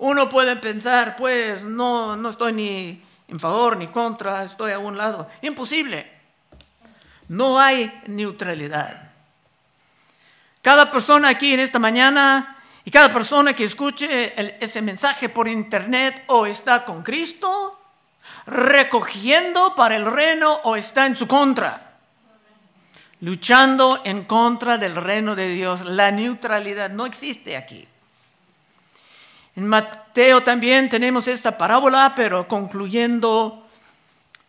Uno 0.00 0.30
puede 0.30 0.57
pensar, 0.57 1.14
pues 1.14 1.62
no, 1.62 2.16
no 2.16 2.30
estoy 2.30 2.54
ni 2.54 3.02
en 3.28 3.38
favor 3.38 3.76
ni 3.76 3.88
contra, 3.88 4.45
estoy 4.45 4.73
a 4.73 4.78
un 4.78 4.97
lado. 4.97 5.28
Imposible. 5.42 6.11
No 7.28 7.61
hay 7.61 8.00
neutralidad. 8.07 9.11
Cada 10.62 10.90
persona 10.90 11.28
aquí 11.28 11.52
en 11.52 11.61
esta 11.61 11.78
mañana 11.78 12.57
y 12.83 12.90
cada 12.90 13.12
persona 13.12 13.52
que 13.52 13.64
escuche 13.64 14.33
ese 14.64 14.80
mensaje 14.80 15.28
por 15.28 15.47
internet 15.47 16.25
o 16.28 16.47
está 16.47 16.87
con 16.87 17.02
Cristo, 17.02 17.78
recogiendo 18.47 19.75
para 19.75 19.97
el 19.97 20.07
reino 20.07 20.61
o 20.64 20.76
está 20.76 21.04
en 21.04 21.14
su 21.14 21.28
contra, 21.28 21.99
luchando 23.21 24.00
en 24.04 24.25
contra 24.25 24.78
del 24.78 24.97
reino 24.97 25.37
de 25.37 25.49
Dios. 25.49 25.83
La 25.83 26.11
neutralidad 26.11 26.88
no 26.88 27.04
existe 27.04 27.54
aquí. 27.54 27.87
En 29.57 29.66
Mateo 29.66 30.42
también 30.42 30.88
tenemos 30.88 31.26
esta 31.28 31.57
parábola, 31.57 32.12
pero 32.14 32.47
concluyendo 32.47 33.66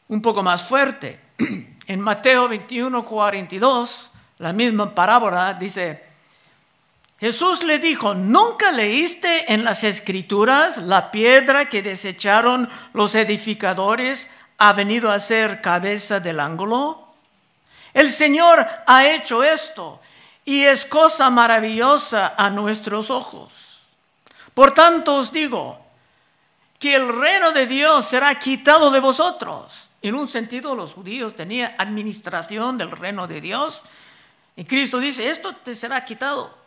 un 0.07 0.21
poco 0.21 0.43
más 0.43 0.63
fuerte. 0.63 1.19
En 1.87 1.99
Mateo 1.99 2.47
21, 2.47 3.03
42, 3.03 4.11
la 4.37 4.53
misma 4.53 4.95
parábola 4.95 5.53
dice, 5.55 6.01
Jesús 7.19 7.63
le 7.63 7.79
dijo, 7.79 8.13
¿nunca 8.13 8.71
leíste 8.71 9.53
en 9.53 9.63
las 9.63 9.83
escrituras 9.83 10.77
la 10.77 11.11
piedra 11.11 11.69
que 11.69 11.81
desecharon 11.81 12.69
los 12.93 13.13
edificadores 13.13 14.29
ha 14.57 14.73
venido 14.73 15.11
a 15.11 15.19
ser 15.19 15.61
cabeza 15.61 16.19
del 16.19 16.39
ángulo? 16.39 17.13
El 17.93 18.11
Señor 18.11 18.65
ha 18.87 19.05
hecho 19.05 19.43
esto 19.43 19.99
y 20.45 20.63
es 20.63 20.85
cosa 20.85 21.29
maravillosa 21.29 22.33
a 22.35 22.49
nuestros 22.49 23.09
ojos. 23.11 23.60
Por 24.53 24.71
tanto 24.71 25.15
os 25.15 25.31
digo 25.31 25.79
que 26.79 26.95
el 26.95 27.07
reino 27.07 27.51
de 27.51 27.67
Dios 27.67 28.05
será 28.05 28.33
quitado 28.39 28.89
de 28.91 28.99
vosotros. 28.99 29.89
En 30.01 30.15
un 30.15 30.27
sentido, 30.27 30.73
los 30.73 30.93
judíos 30.93 31.35
tenían 31.35 31.75
administración 31.77 32.77
del 32.77 32.91
reino 32.91 33.27
de 33.27 33.39
Dios. 33.39 33.81
Y 34.55 34.65
Cristo 34.65 34.99
dice, 34.99 35.29
esto 35.29 35.55
te 35.55 35.75
será 35.75 36.03
quitado. 36.03 36.57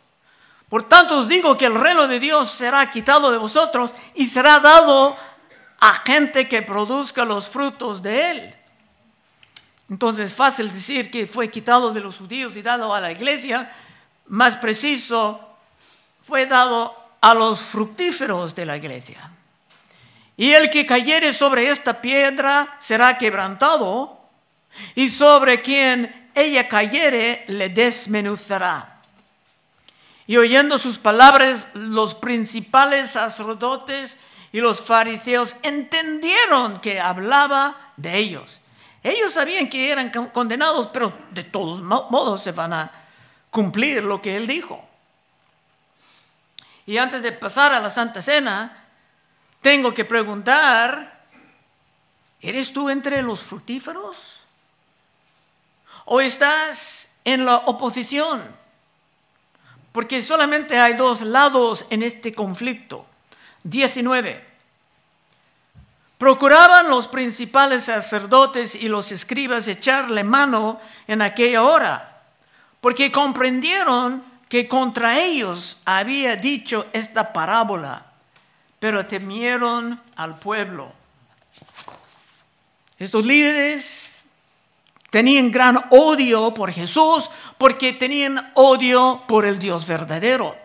Por 0.69 0.83
tanto 0.85 1.19
os 1.19 1.27
digo 1.27 1.57
que 1.57 1.65
el 1.65 1.75
reino 1.75 2.07
de 2.07 2.19
Dios 2.19 2.49
será 2.51 2.89
quitado 2.89 3.31
de 3.31 3.37
vosotros 3.37 3.93
y 4.15 4.25
será 4.25 4.59
dado 4.59 5.15
a 5.79 5.93
gente 6.05 6.47
que 6.47 6.61
produzca 6.61 7.25
los 7.25 7.47
frutos 7.47 8.01
de 8.01 8.31
él. 8.31 8.55
Entonces 9.89 10.31
es 10.31 10.33
fácil 10.33 10.73
decir 10.73 11.11
que 11.11 11.27
fue 11.27 11.51
quitado 11.51 11.91
de 11.91 11.99
los 11.99 12.17
judíos 12.17 12.55
y 12.55 12.61
dado 12.61 12.93
a 12.93 12.99
la 12.99 13.11
iglesia. 13.11 13.71
Más 14.27 14.55
preciso, 14.55 15.39
fue 16.23 16.47
dado 16.47 17.04
a 17.25 17.33
los 17.33 17.59
fructíferos 17.59 18.53
de 18.53 18.67
la 18.67 18.77
iglesia. 18.77 19.31
Y 20.37 20.51
el 20.51 20.69
que 20.69 20.85
cayere 20.85 21.33
sobre 21.33 21.71
esta 21.71 21.99
piedra 21.99 22.77
será 22.79 23.17
quebrantado, 23.17 24.19
y 24.93 25.09
sobre 25.09 25.63
quien 25.63 26.29
ella 26.35 26.67
cayere 26.67 27.43
le 27.47 27.69
desmenuzará. 27.69 29.01
Y 30.27 30.37
oyendo 30.37 30.77
sus 30.77 30.99
palabras, 30.99 31.67
los 31.73 32.13
principales 32.13 33.09
sacerdotes 33.09 34.17
y 34.51 34.59
los 34.61 34.79
fariseos 34.79 35.55
entendieron 35.63 36.79
que 36.79 36.99
hablaba 36.99 37.91
de 37.97 38.19
ellos. 38.19 38.61
Ellos 39.01 39.33
sabían 39.33 39.67
que 39.67 39.89
eran 39.89 40.11
condenados, 40.11 40.89
pero 40.93 41.11
de 41.31 41.43
todos 41.43 41.81
modos 41.81 42.43
se 42.43 42.51
van 42.51 42.73
a 42.73 42.91
cumplir 43.49 44.03
lo 44.03 44.21
que 44.21 44.37
él 44.37 44.45
dijo. 44.45 44.87
Y 46.85 46.97
antes 46.97 47.23
de 47.23 47.31
pasar 47.31 47.73
a 47.73 47.79
la 47.79 47.89
Santa 47.89 48.21
Cena, 48.21 48.85
tengo 49.61 49.93
que 49.93 50.05
preguntar, 50.05 51.25
¿eres 52.41 52.71
tú 52.71 52.89
entre 52.89 53.21
los 53.23 53.41
fructíferos? 53.41 54.15
¿O 56.05 56.21
estás 56.21 57.09
en 57.23 57.45
la 57.45 57.57
oposición? 57.57 58.43
Porque 59.91 60.21
solamente 60.21 60.77
hay 60.77 60.93
dos 60.93 61.21
lados 61.21 61.85
en 61.89 62.03
este 62.03 62.31
conflicto. 62.31 63.07
19. 63.63 64.45
Procuraban 66.19 66.89
los 66.89 67.07
principales 67.07 67.85
sacerdotes 67.85 68.75
y 68.75 68.87
los 68.87 69.11
escribas 69.11 69.67
echarle 69.67 70.23
mano 70.23 70.79
en 71.07 71.21
aquella 71.21 71.63
hora, 71.63 72.21
porque 72.79 73.11
comprendieron 73.11 74.23
que 74.47 74.67
contra 74.67 75.19
ellos 75.19 75.77
había 75.85 76.35
dicho 76.35 76.85
esta 76.93 77.33
parábola, 77.33 78.05
pero 78.79 79.05
temieron 79.05 79.99
al 80.15 80.37
pueblo. 80.37 80.91
Estos 82.99 83.25
líderes 83.25 84.25
tenían 85.09 85.51
gran 85.51 85.85
odio 85.89 86.53
por 86.53 86.71
Jesús 86.71 87.29
porque 87.57 87.93
tenían 87.93 88.51
odio 88.53 89.23
por 89.27 89.45
el 89.45 89.59
Dios 89.59 89.87
verdadero. 89.87 90.55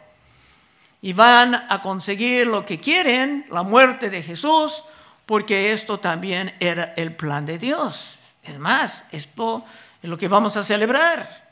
Y 1.02 1.14
van 1.14 1.54
a 1.54 1.80
conseguir 1.80 2.46
lo 2.46 2.66
que 2.66 2.78
quieren, 2.78 3.46
la 3.50 3.62
muerte 3.62 4.10
de 4.10 4.22
Jesús, 4.22 4.84
porque 5.24 5.72
esto 5.72 5.98
también 5.98 6.54
era 6.60 6.92
el 6.96 7.14
plan 7.14 7.46
de 7.46 7.58
Dios. 7.58 8.18
Es 8.42 8.58
más, 8.58 9.04
esto 9.10 9.64
es 10.02 10.10
lo 10.10 10.18
que 10.18 10.28
vamos 10.28 10.56
a 10.58 10.62
celebrar 10.62 11.48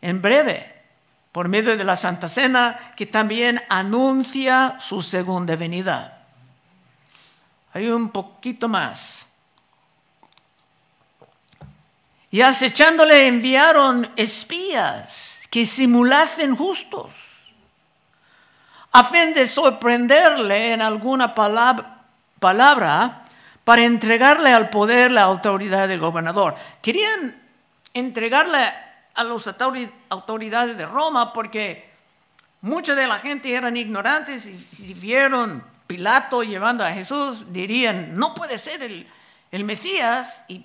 en 0.00 0.22
breve 0.22 0.77
por 1.32 1.48
medio 1.48 1.76
de 1.76 1.84
la 1.84 1.96
Santa 1.96 2.28
Cena, 2.28 2.92
que 2.96 3.06
también 3.06 3.62
anuncia 3.68 4.76
su 4.80 5.02
segunda 5.02 5.56
venida. 5.56 6.26
Hay 7.72 7.88
un 7.88 8.10
poquito 8.10 8.68
más. 8.68 9.26
Y 12.30 12.40
acechándole 12.40 13.26
enviaron 13.26 14.10
espías 14.16 15.46
que 15.50 15.64
simulasen 15.64 16.56
justos, 16.56 17.10
a 18.92 19.04
fin 19.04 19.32
de 19.34 19.46
sorprenderle 19.46 20.72
en 20.72 20.82
alguna 20.82 21.34
palabra, 21.34 22.02
palabra 22.38 23.24
para 23.64 23.82
entregarle 23.82 24.52
al 24.52 24.70
poder 24.70 25.10
la 25.10 25.22
autoridad 25.22 25.88
del 25.88 26.00
gobernador. 26.00 26.56
Querían 26.80 27.40
entregarle 27.92 28.58
a 29.18 29.24
las 29.24 29.54
autoridades 30.08 30.76
de 30.76 30.86
Roma 30.86 31.32
porque 31.32 31.90
mucha 32.60 32.94
de 32.94 33.06
la 33.06 33.18
gente 33.18 33.52
eran 33.52 33.76
ignorantes 33.76 34.46
y 34.46 34.58
si 34.72 34.94
vieron 34.94 35.62
Pilato 35.86 36.42
llevando 36.42 36.84
a 36.84 36.92
Jesús 36.92 37.52
dirían, 37.52 38.14
no 38.16 38.34
puede 38.34 38.58
ser 38.58 38.82
el, 38.82 39.08
el 39.50 39.64
Mesías 39.64 40.44
y 40.46 40.64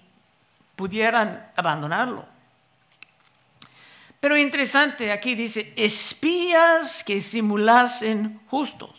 pudieran 0.75 1.49
abandonarlo. 1.55 2.25
Pero 4.19 4.37
interesante, 4.37 5.11
aquí 5.11 5.35
dice, 5.35 5.73
espías 5.75 7.03
que 7.03 7.21
simulasen 7.21 8.39
justos. 8.47 8.91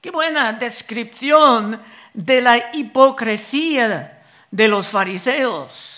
Qué 0.00 0.10
buena 0.10 0.52
descripción 0.52 1.80
de 2.14 2.42
la 2.42 2.70
hipocresía 2.72 4.22
de 4.50 4.68
los 4.68 4.88
fariseos, 4.88 5.97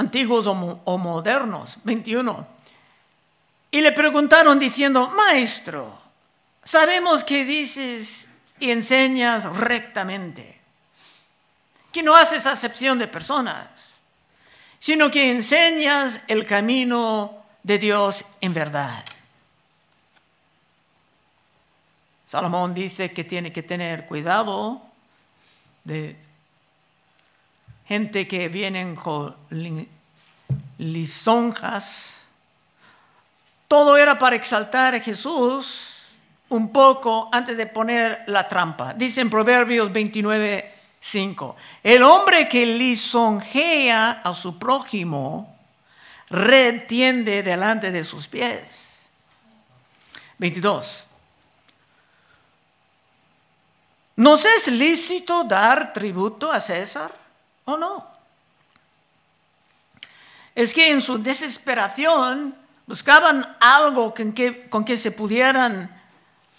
antiguos 0.00 0.46
o, 0.46 0.98
modernos. 0.98 1.76
21. 1.84 2.46
Y 3.70 3.80
le 3.80 3.92
preguntaron 3.92 4.58
diciendo, 4.58 5.08
Maestro, 5.10 5.96
sabemos 6.64 7.22
que 7.22 7.44
dices 7.44 8.28
y 8.58 8.70
enseñas 8.70 9.44
rectamente, 9.56 10.58
que 11.92 12.02
no 12.02 12.16
haces 12.16 12.46
acepción 12.46 12.98
de 12.98 13.08
personas, 13.08 13.66
sino 14.78 15.10
que 15.10 15.30
enseñas 15.30 16.22
el 16.28 16.46
camino 16.46 17.44
de 17.62 17.78
Dios 17.78 18.24
en 18.40 18.52
verdad. 18.52 19.04
Salomón 22.26 22.74
dice 22.74 23.12
que 23.12 23.24
tiene 23.24 23.52
que 23.52 23.62
tener 23.62 24.06
cuidado 24.06 24.82
de 25.84 26.16
gente 27.90 28.28
que 28.28 28.48
vienen 28.48 28.94
con 28.94 29.34
lisonjas. 30.78 32.20
Todo 33.66 33.96
era 33.96 34.16
para 34.16 34.36
exaltar 34.36 34.94
a 34.94 35.00
Jesús 35.00 36.04
un 36.50 36.70
poco 36.70 37.28
antes 37.32 37.56
de 37.56 37.66
poner 37.66 38.22
la 38.28 38.48
trampa. 38.48 38.94
Dice 38.94 39.22
en 39.22 39.28
Proverbios 39.28 39.90
29, 39.90 40.72
5. 41.00 41.56
El 41.82 42.04
hombre 42.04 42.48
que 42.48 42.64
lisonjea 42.64 44.20
a 44.22 44.34
su 44.34 44.56
prójimo, 44.56 45.58
red 46.28 46.86
tiende 46.86 47.42
delante 47.42 47.90
de 47.90 48.04
sus 48.04 48.28
pies. 48.28 49.00
22. 50.38 51.06
¿Nos 54.14 54.44
es 54.44 54.68
lícito 54.68 55.42
dar 55.42 55.92
tributo 55.92 56.52
a 56.52 56.60
César 56.60 57.19
o 57.70 57.76
no? 57.76 58.06
Es 60.54 60.74
que 60.74 60.90
en 60.90 61.00
su 61.00 61.18
desesperación 61.18 62.54
buscaban 62.86 63.56
algo 63.60 64.12
con 64.12 64.32
que, 64.32 64.68
que 64.84 64.96
se 64.96 65.10
pudieran 65.10 66.00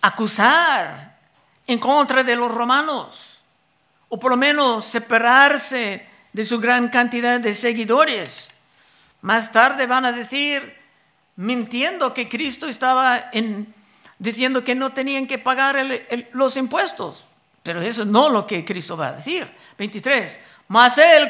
acusar 0.01 1.17
en 1.67 1.79
contra 1.79 2.23
de 2.23 2.35
los 2.35 2.51
romanos, 2.51 3.39
o 4.09 4.19
por 4.19 4.31
lo 4.31 4.37
menos 4.37 4.85
separarse 4.85 6.07
de 6.33 6.45
su 6.45 6.59
gran 6.59 6.89
cantidad 6.89 7.39
de 7.39 7.53
seguidores. 7.53 8.49
Más 9.21 9.51
tarde 9.51 9.85
van 9.85 10.05
a 10.05 10.11
decir, 10.11 10.77
mintiendo 11.35 12.13
que 12.13 12.27
Cristo 12.27 12.67
estaba 12.67 13.29
en, 13.31 13.73
diciendo 14.17 14.63
que 14.63 14.75
no 14.75 14.93
tenían 14.93 15.27
que 15.27 15.37
pagar 15.37 15.77
los 16.33 16.57
impuestos. 16.57 17.25
Pero 17.63 17.81
eso 17.81 18.05
no 18.05 18.27
es 18.27 18.33
lo 18.33 18.47
que 18.47 18.65
Cristo 18.65 18.97
va 18.97 19.07
a 19.07 19.13
decir. 19.13 19.47
23. 19.77 20.39
Mas 20.71 20.97
él, 20.97 21.29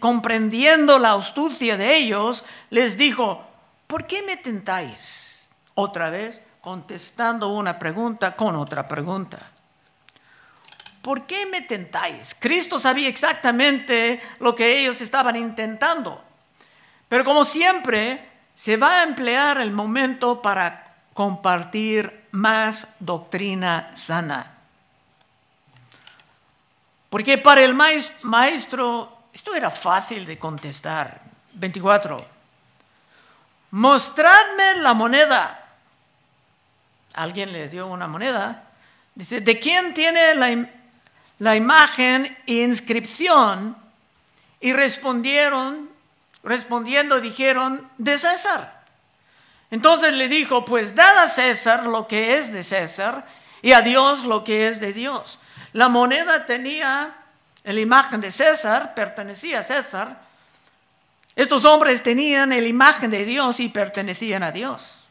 comprendiendo 0.00 0.98
la 0.98 1.12
astucia 1.12 1.76
de 1.76 1.94
ellos, 1.94 2.42
les 2.68 2.96
dijo, 2.96 3.46
¿por 3.86 4.08
qué 4.08 4.22
me 4.22 4.36
tentáis? 4.36 5.40
Otra 5.76 6.10
vez, 6.10 6.42
contestando 6.60 7.46
una 7.50 7.78
pregunta 7.78 8.34
con 8.34 8.56
otra 8.56 8.88
pregunta. 8.88 9.38
¿Por 11.00 11.26
qué 11.26 11.46
me 11.46 11.60
tentáis? 11.60 12.34
Cristo 12.36 12.80
sabía 12.80 13.08
exactamente 13.08 14.20
lo 14.40 14.52
que 14.52 14.80
ellos 14.80 15.00
estaban 15.00 15.36
intentando. 15.36 16.20
Pero 17.06 17.24
como 17.24 17.44
siempre, 17.44 18.28
se 18.52 18.76
va 18.76 18.98
a 18.98 19.02
emplear 19.04 19.60
el 19.60 19.70
momento 19.70 20.42
para 20.42 20.96
compartir 21.12 22.24
más 22.32 22.88
doctrina 22.98 23.92
sana. 23.94 24.51
Porque 27.12 27.36
para 27.36 27.60
el 27.60 27.74
maestro 27.74 29.18
esto 29.34 29.54
era 29.54 29.70
fácil 29.70 30.24
de 30.24 30.38
contestar. 30.38 31.20
24. 31.52 32.24
Mostradme 33.72 34.76
la 34.76 34.94
moneda. 34.94 35.62
Alguien 37.12 37.52
le 37.52 37.68
dio 37.68 37.86
una 37.86 38.06
moneda. 38.06 38.64
Dice, 39.14 39.42
¿de 39.42 39.60
quién 39.60 39.92
tiene 39.92 40.34
la, 40.36 40.66
la 41.38 41.54
imagen 41.54 42.34
e 42.46 42.62
inscripción? 42.62 43.76
Y 44.58 44.72
respondieron, 44.72 45.90
respondiendo 46.42 47.20
dijeron, 47.20 47.90
de 47.98 48.18
César. 48.18 48.84
Entonces 49.70 50.14
le 50.14 50.28
dijo, 50.28 50.64
pues 50.64 50.94
dad 50.94 51.18
a 51.18 51.28
César 51.28 51.84
lo 51.84 52.08
que 52.08 52.38
es 52.38 52.50
de 52.50 52.64
César 52.64 53.26
y 53.60 53.72
a 53.72 53.82
Dios 53.82 54.24
lo 54.24 54.44
que 54.44 54.68
es 54.68 54.80
de 54.80 54.94
Dios. 54.94 55.38
La 55.72 55.88
moneda 55.88 56.44
tenía 56.44 57.14
la 57.64 57.80
imagen 57.80 58.20
de 58.20 58.32
César, 58.32 58.94
pertenecía 58.94 59.60
a 59.60 59.62
César. 59.62 60.20
Estos 61.34 61.64
hombres 61.64 62.02
tenían 62.02 62.50
la 62.50 62.58
imagen 62.58 63.10
de 63.10 63.24
Dios 63.24 63.60
y 63.60 63.68
pertenecían 63.68 64.42
a 64.42 64.50
Dios. 64.50 65.02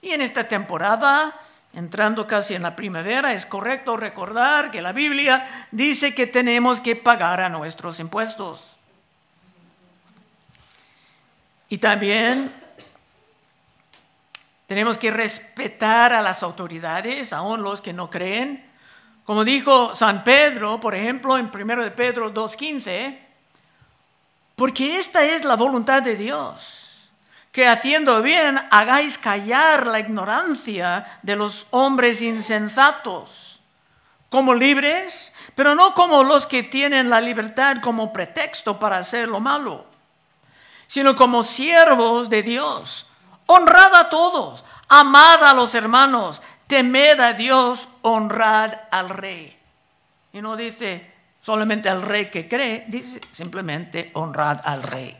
Y 0.00 0.10
en 0.10 0.22
esta 0.22 0.46
temporada, 0.46 1.34
entrando 1.72 2.26
casi 2.26 2.54
en 2.54 2.62
la 2.62 2.76
primavera, 2.76 3.32
es 3.32 3.46
correcto 3.46 3.96
recordar 3.96 4.70
que 4.70 4.80
la 4.80 4.92
Biblia 4.92 5.66
dice 5.72 6.14
que 6.14 6.26
tenemos 6.26 6.80
que 6.80 6.94
pagar 6.94 7.40
a 7.40 7.48
nuestros 7.48 7.98
impuestos. 7.98 8.76
Y 11.68 11.78
también 11.78 12.52
tenemos 14.68 14.98
que 14.98 15.10
respetar 15.10 16.12
a 16.12 16.22
las 16.22 16.42
autoridades, 16.42 17.32
aun 17.32 17.62
los 17.62 17.80
que 17.80 17.92
no 17.92 18.08
creen. 18.08 18.67
Como 19.28 19.44
dijo 19.44 19.94
San 19.94 20.24
Pedro, 20.24 20.80
por 20.80 20.94
ejemplo, 20.94 21.36
en 21.36 21.50
1 21.54 21.84
de 21.84 21.90
Pedro 21.90 22.32
2.15, 22.32 23.18
porque 24.56 24.98
esta 24.98 25.22
es 25.22 25.44
la 25.44 25.54
voluntad 25.54 26.02
de 26.02 26.16
Dios, 26.16 26.94
que 27.52 27.68
haciendo 27.68 28.22
bien 28.22 28.58
hagáis 28.70 29.18
callar 29.18 29.86
la 29.86 29.98
ignorancia 29.98 31.18
de 31.20 31.36
los 31.36 31.66
hombres 31.72 32.22
insensatos, 32.22 33.60
como 34.30 34.54
libres, 34.54 35.30
pero 35.54 35.74
no 35.74 35.92
como 35.92 36.24
los 36.24 36.46
que 36.46 36.62
tienen 36.62 37.10
la 37.10 37.20
libertad 37.20 37.82
como 37.82 38.14
pretexto 38.14 38.78
para 38.78 38.96
hacer 38.96 39.28
lo 39.28 39.40
malo, 39.40 39.84
sino 40.86 41.14
como 41.14 41.44
siervos 41.44 42.30
de 42.30 42.42
Dios. 42.42 43.06
Honrad 43.44 43.94
a 43.94 44.08
todos, 44.08 44.64
amad 44.88 45.44
a 45.44 45.52
los 45.52 45.74
hermanos, 45.74 46.40
temed 46.68 47.18
a 47.18 47.32
Dios, 47.32 47.88
honrad 48.02 48.74
al 48.92 49.08
rey. 49.08 49.58
Y 50.32 50.40
no 50.40 50.56
dice 50.56 51.10
solamente 51.42 51.88
al 51.88 52.02
rey 52.02 52.26
que 52.26 52.46
cree, 52.46 52.84
dice 52.86 53.20
simplemente 53.32 54.10
honrad 54.14 54.60
al 54.62 54.82
rey. 54.84 55.16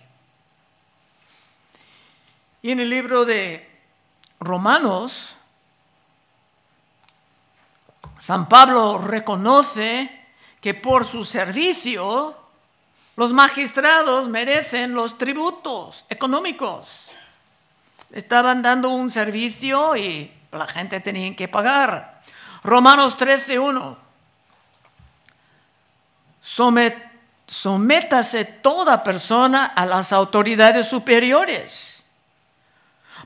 Y 2.62 2.70
en 2.70 2.80
el 2.80 2.90
libro 2.90 3.24
de 3.24 3.66
Romanos, 4.40 5.34
San 8.18 8.48
Pablo 8.48 8.98
reconoce 8.98 10.26
que 10.60 10.74
por 10.74 11.06
su 11.06 11.24
servicio 11.24 12.36
los 13.16 13.32
magistrados 13.32 14.28
merecen 14.28 14.94
los 14.94 15.16
tributos 15.16 16.04
económicos. 16.08 17.06
Estaban 18.10 18.60
dando 18.60 18.90
un 18.90 19.10
servicio 19.10 19.96
y 19.96 20.32
la 20.52 20.66
gente 20.66 21.00
tenía 21.00 21.34
que 21.36 21.48
pagar. 21.48 22.22
Romanos 22.62 23.16
13.1. 23.16 23.96
sométase 27.46 28.44
toda 28.44 29.02
persona 29.02 29.66
a 29.66 29.86
las 29.86 30.12
autoridades 30.12 30.88
superiores. 30.88 32.02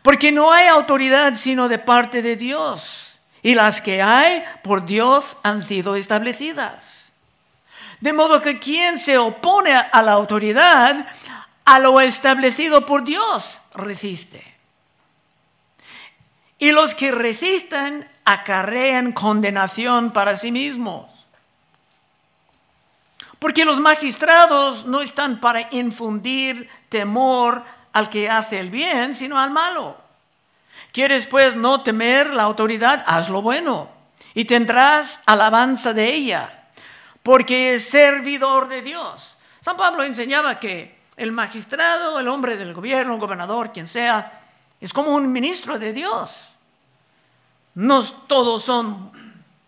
Porque 0.02 0.32
no 0.32 0.52
hay 0.52 0.66
autoridad 0.66 1.34
sino 1.34 1.68
de 1.68 1.78
parte 1.78 2.22
de 2.22 2.36
Dios. 2.36 3.20
Y 3.42 3.54
las 3.54 3.80
que 3.80 4.02
hay 4.02 4.44
por 4.62 4.84
Dios 4.84 5.36
han 5.42 5.64
sido 5.64 5.96
establecidas. 5.96 7.12
De 8.00 8.12
modo 8.12 8.42
que 8.42 8.58
quien 8.58 8.98
se 8.98 9.16
opone 9.16 9.72
a 9.72 10.02
la 10.02 10.12
autoridad, 10.12 11.06
a 11.64 11.78
lo 11.78 12.00
establecido 12.00 12.84
por 12.84 13.04
Dios, 13.04 13.60
resiste. 13.74 14.51
Y 16.62 16.70
los 16.70 16.94
que 16.94 17.10
resistan 17.10 18.08
acarrean 18.24 19.10
condenación 19.10 20.12
para 20.12 20.36
sí 20.36 20.52
mismos. 20.52 21.10
Porque 23.40 23.64
los 23.64 23.80
magistrados 23.80 24.86
no 24.86 25.00
están 25.00 25.40
para 25.40 25.66
infundir 25.72 26.68
temor 26.88 27.64
al 27.92 28.08
que 28.10 28.30
hace 28.30 28.60
el 28.60 28.70
bien, 28.70 29.16
sino 29.16 29.40
al 29.40 29.50
malo. 29.50 29.96
¿Quieres 30.92 31.26
pues 31.26 31.56
no 31.56 31.82
temer 31.82 32.32
la 32.32 32.44
autoridad? 32.44 33.02
Haz 33.08 33.28
lo 33.28 33.42
bueno 33.42 33.90
y 34.32 34.44
tendrás 34.44 35.20
alabanza 35.26 35.92
de 35.92 36.14
ella, 36.14 36.68
porque 37.24 37.74
es 37.74 37.88
servidor 37.88 38.68
de 38.68 38.82
Dios. 38.82 39.36
San 39.60 39.76
Pablo 39.76 40.04
enseñaba 40.04 40.60
que 40.60 40.96
el 41.16 41.32
magistrado, 41.32 42.20
el 42.20 42.28
hombre 42.28 42.56
del 42.56 42.72
gobierno, 42.72 43.14
el 43.14 43.20
gobernador, 43.20 43.72
quien 43.72 43.88
sea, 43.88 44.42
es 44.80 44.92
como 44.92 45.12
un 45.12 45.32
ministro 45.32 45.76
de 45.80 45.92
Dios. 45.92 46.51
No 47.74 48.04
todos 48.04 48.64
son 48.64 49.10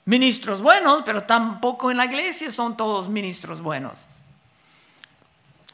ministros 0.04 0.60
buenos, 0.60 1.02
pero 1.04 1.22
tampoco 1.22 1.90
en 1.90 1.96
la 1.96 2.04
iglesia 2.04 2.52
son 2.52 2.76
todos 2.76 3.08
ministros 3.08 3.60
buenos. 3.60 3.94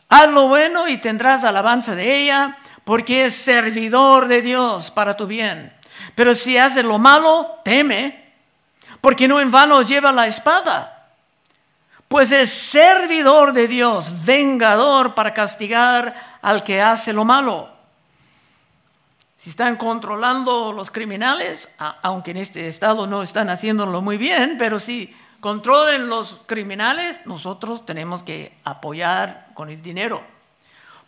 Haz 0.08 0.28
lo 0.30 0.48
bueno 0.48 0.88
y 0.88 0.98
tendrás 0.98 1.44
alabanza 1.44 1.94
de 1.94 2.22
ella, 2.22 2.58
porque 2.84 3.26
es 3.26 3.34
servidor 3.34 4.26
de 4.28 4.42
Dios 4.42 4.90
para 4.90 5.16
tu 5.16 5.26
bien. 5.26 5.72
Pero 6.14 6.34
si 6.34 6.58
haces 6.58 6.84
lo 6.84 6.98
malo, 6.98 7.60
teme, 7.64 8.32
porque 9.00 9.28
no 9.28 9.40
en 9.40 9.50
vano 9.50 9.82
lleva 9.82 10.12
la 10.12 10.26
espada, 10.26 11.08
pues 12.08 12.32
es 12.32 12.50
servidor 12.52 13.52
de 13.52 13.68
Dios, 13.68 14.24
vengador 14.24 15.14
para 15.14 15.32
castigar 15.32 16.38
al 16.42 16.64
que 16.64 16.82
hace 16.82 17.12
lo 17.12 17.24
malo. 17.24 17.79
Si 19.40 19.48
están 19.48 19.76
controlando 19.76 20.70
los 20.70 20.90
criminales, 20.90 21.70
aunque 22.02 22.32
en 22.32 22.36
este 22.36 22.68
estado 22.68 23.06
no 23.06 23.22
están 23.22 23.48
haciéndolo 23.48 24.02
muy 24.02 24.18
bien, 24.18 24.56
pero 24.58 24.78
si 24.78 25.16
controlen 25.40 26.10
los 26.10 26.36
criminales, 26.44 27.22
nosotros 27.24 27.86
tenemos 27.86 28.22
que 28.22 28.54
apoyar 28.64 29.46
con 29.54 29.70
el 29.70 29.80
dinero. 29.80 30.22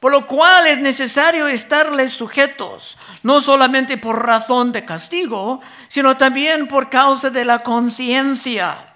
Por 0.01 0.13
lo 0.13 0.27
cual 0.27 0.67
es 0.67 0.79
necesario 0.79 1.47
estarles 1.47 2.15
sujetos, 2.15 2.97
no 3.23 3.43
solamente 3.43 3.99
por 3.99 4.25
razón 4.25 4.73
de 4.73 4.87
castigo, 4.87 5.61
sino 5.89 6.17
también 6.17 6.69
por 6.69 6.89
causa 6.89 7.29
de 7.29 7.45
la 7.45 7.59
conciencia. 7.59 8.95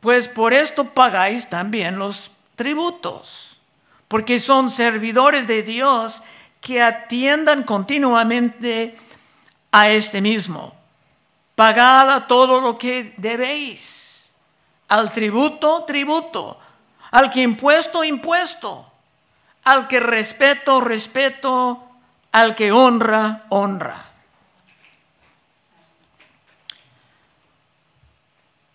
Pues 0.00 0.28
por 0.28 0.52
esto 0.52 0.84
pagáis 0.84 1.48
también 1.48 1.98
los 1.98 2.30
tributos, 2.54 3.56
porque 4.08 4.40
son 4.40 4.70
servidores 4.70 5.46
de 5.46 5.62
Dios 5.62 6.20
que 6.64 6.80
atiendan 6.80 7.62
continuamente 7.62 8.96
a 9.70 9.90
este 9.90 10.22
mismo. 10.22 10.74
Pagad 11.54 12.26
todo 12.26 12.58
lo 12.58 12.78
que 12.78 13.12
debéis. 13.18 14.24
Al 14.88 15.12
tributo, 15.12 15.84
tributo. 15.84 16.58
Al 17.10 17.30
que 17.30 17.42
impuesto, 17.42 18.02
impuesto. 18.02 18.90
Al 19.64 19.86
que 19.86 20.00
respeto, 20.00 20.80
respeto. 20.80 21.84
Al 22.32 22.54
que 22.54 22.72
honra, 22.72 23.44
honra. 23.50 24.02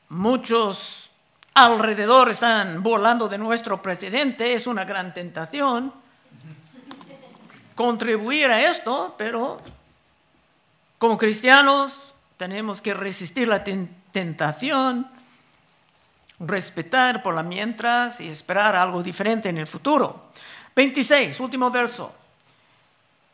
Muchos 0.10 1.10
alrededor 1.56 2.30
están 2.30 2.84
volando 2.84 3.28
de 3.28 3.40
nuestro 3.40 3.82
presidente, 3.82 4.54
es 4.54 4.68
una 4.68 4.86
gran 4.86 5.12
tentación 5.12 5.92
contribuir 7.80 8.52
a 8.52 8.70
esto, 8.70 9.16
pero 9.18 9.62
como 10.98 11.18
cristianos 11.18 12.14
tenemos 12.36 12.82
que 12.82 12.94
resistir 12.94 13.48
la 13.48 13.64
tentación, 13.64 15.10
respetar 16.42 17.24
por 17.24 17.36
la 17.36 17.42
mientras 17.42 18.20
y 18.20 18.28
esperar 18.28 18.76
algo 18.76 19.02
diferente 19.02 19.48
en 19.48 19.60
el 19.60 19.66
futuro. 19.66 20.26
26, 20.76 21.40
último 21.40 21.72
verso. 21.72 22.14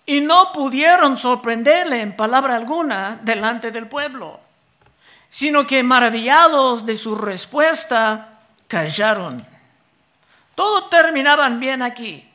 Y 0.05 0.21
no 0.21 0.51
pudieron 0.53 1.17
sorprenderle 1.17 2.01
en 2.01 2.15
palabra 2.15 2.55
alguna 2.55 3.19
delante 3.23 3.71
del 3.71 3.88
pueblo, 3.88 4.39
sino 5.31 5.65
que 5.65 5.81
maravillados 5.81 6.86
de 6.86 6.97
su 6.97 7.15
respuesta, 7.15 8.41
callaron. 8.67 9.43
Todo 10.53 10.88
terminaban 10.88 11.60
bien 11.60 11.81
aquí. 11.81 12.29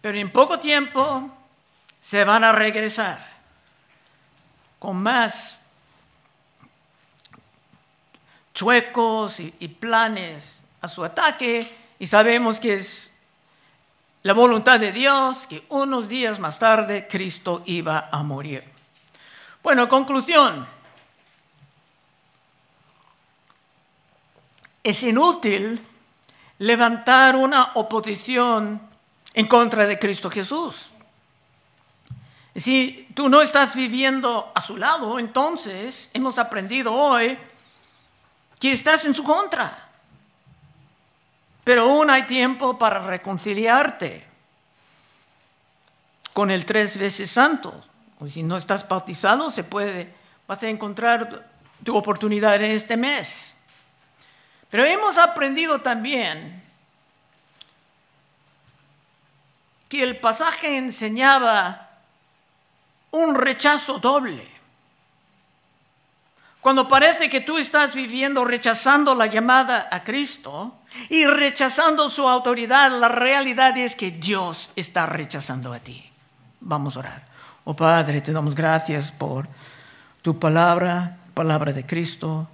Pero 0.00 0.18
en 0.18 0.30
poco 0.32 0.58
tiempo 0.58 1.30
se 2.00 2.24
van 2.24 2.44
a 2.44 2.52
regresar 2.52 3.30
con 4.78 4.96
más 4.96 5.58
chuecos 8.54 9.40
y, 9.40 9.68
planes 9.68 10.58
a 10.80 10.88
su 10.88 11.04
ataque 11.04 11.70
y 11.98 12.06
sabemos 12.06 12.58
que 12.58 12.74
es 12.74 13.12
la 14.22 14.32
voluntad 14.32 14.80
de 14.80 14.92
Dios 14.92 15.46
que 15.46 15.64
unos 15.68 16.08
días 16.08 16.38
más 16.38 16.58
tarde 16.58 17.06
Cristo 17.08 17.62
iba 17.66 18.08
a 18.10 18.22
morir. 18.22 18.64
Bueno, 19.62 19.88
conclusión. 19.88 20.66
Es 24.82 25.02
inútil 25.02 25.86
levantar 26.58 27.36
una 27.36 27.72
oposición 27.74 28.89
en 29.34 29.46
contra 29.46 29.86
de 29.86 29.98
Cristo 29.98 30.30
Jesús. 30.30 30.92
Si 32.56 33.08
tú 33.14 33.28
no 33.28 33.42
estás 33.42 33.74
viviendo 33.74 34.50
a 34.54 34.60
su 34.60 34.76
lado, 34.76 35.18
entonces 35.18 36.10
hemos 36.12 36.38
aprendido 36.38 36.92
hoy 36.92 37.38
que 38.58 38.72
estás 38.72 39.04
en 39.04 39.14
su 39.14 39.22
contra. 39.22 39.88
Pero 41.64 41.82
aún 41.82 42.10
hay 42.10 42.24
tiempo 42.24 42.78
para 42.78 42.98
reconciliarte 43.06 44.26
con 46.32 46.50
el 46.50 46.66
tres 46.66 46.96
veces 46.96 47.30
santo. 47.30 47.84
O 48.18 48.26
si 48.26 48.42
no 48.42 48.56
estás 48.56 48.86
bautizado, 48.86 49.50
se 49.50 49.64
puede, 49.64 50.12
vas 50.46 50.62
a 50.62 50.68
encontrar 50.68 51.48
tu 51.84 51.96
oportunidad 51.96 52.56
en 52.56 52.72
este 52.72 52.96
mes. 52.96 53.54
Pero 54.70 54.84
hemos 54.84 55.16
aprendido 55.18 55.80
también 55.80 56.59
que 59.90 60.04
el 60.04 60.18
pasaje 60.18 60.78
enseñaba 60.78 61.88
un 63.10 63.34
rechazo 63.34 63.98
doble. 63.98 64.48
Cuando 66.60 66.86
parece 66.86 67.28
que 67.28 67.40
tú 67.40 67.58
estás 67.58 67.92
viviendo 67.92 68.44
rechazando 68.44 69.16
la 69.16 69.26
llamada 69.26 69.88
a 69.90 70.04
Cristo 70.04 70.76
y 71.08 71.26
rechazando 71.26 72.08
su 72.08 72.28
autoridad, 72.28 72.92
la 73.00 73.08
realidad 73.08 73.76
es 73.76 73.96
que 73.96 74.12
Dios 74.12 74.70
está 74.76 75.06
rechazando 75.06 75.72
a 75.72 75.80
ti. 75.80 76.08
Vamos 76.60 76.94
a 76.94 77.00
orar. 77.00 77.26
Oh 77.64 77.74
Padre, 77.74 78.20
te 78.20 78.32
damos 78.32 78.54
gracias 78.54 79.10
por 79.10 79.48
tu 80.22 80.38
palabra, 80.38 81.16
palabra 81.34 81.72
de 81.72 81.84
Cristo. 81.84 82.48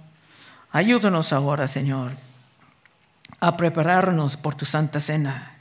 Ayúdanos 0.71 1.31
ahora, 1.33 1.67
Señor, 1.67 2.13
a 3.39 3.55
prepararnos 3.55 4.37
por 4.37 4.55
tu 4.55 4.65
santa 4.65 4.99
cena 4.99 5.56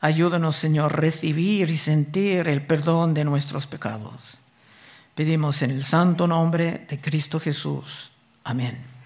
Ayúdanos, 0.00 0.56
Señor, 0.56 0.92
a 0.92 0.96
recibir 0.96 1.70
y 1.70 1.76
sentir 1.76 2.48
el 2.48 2.64
perdón 2.64 3.14
de 3.14 3.24
nuestros 3.24 3.66
pecados. 3.66 4.38
Pedimos 5.14 5.62
en 5.62 5.72
el 5.72 5.84
santo 5.84 6.28
nombre 6.28 6.86
de 6.88 7.00
Cristo 7.00 7.40
Jesús. 7.40 8.12
Amén. 8.44 8.97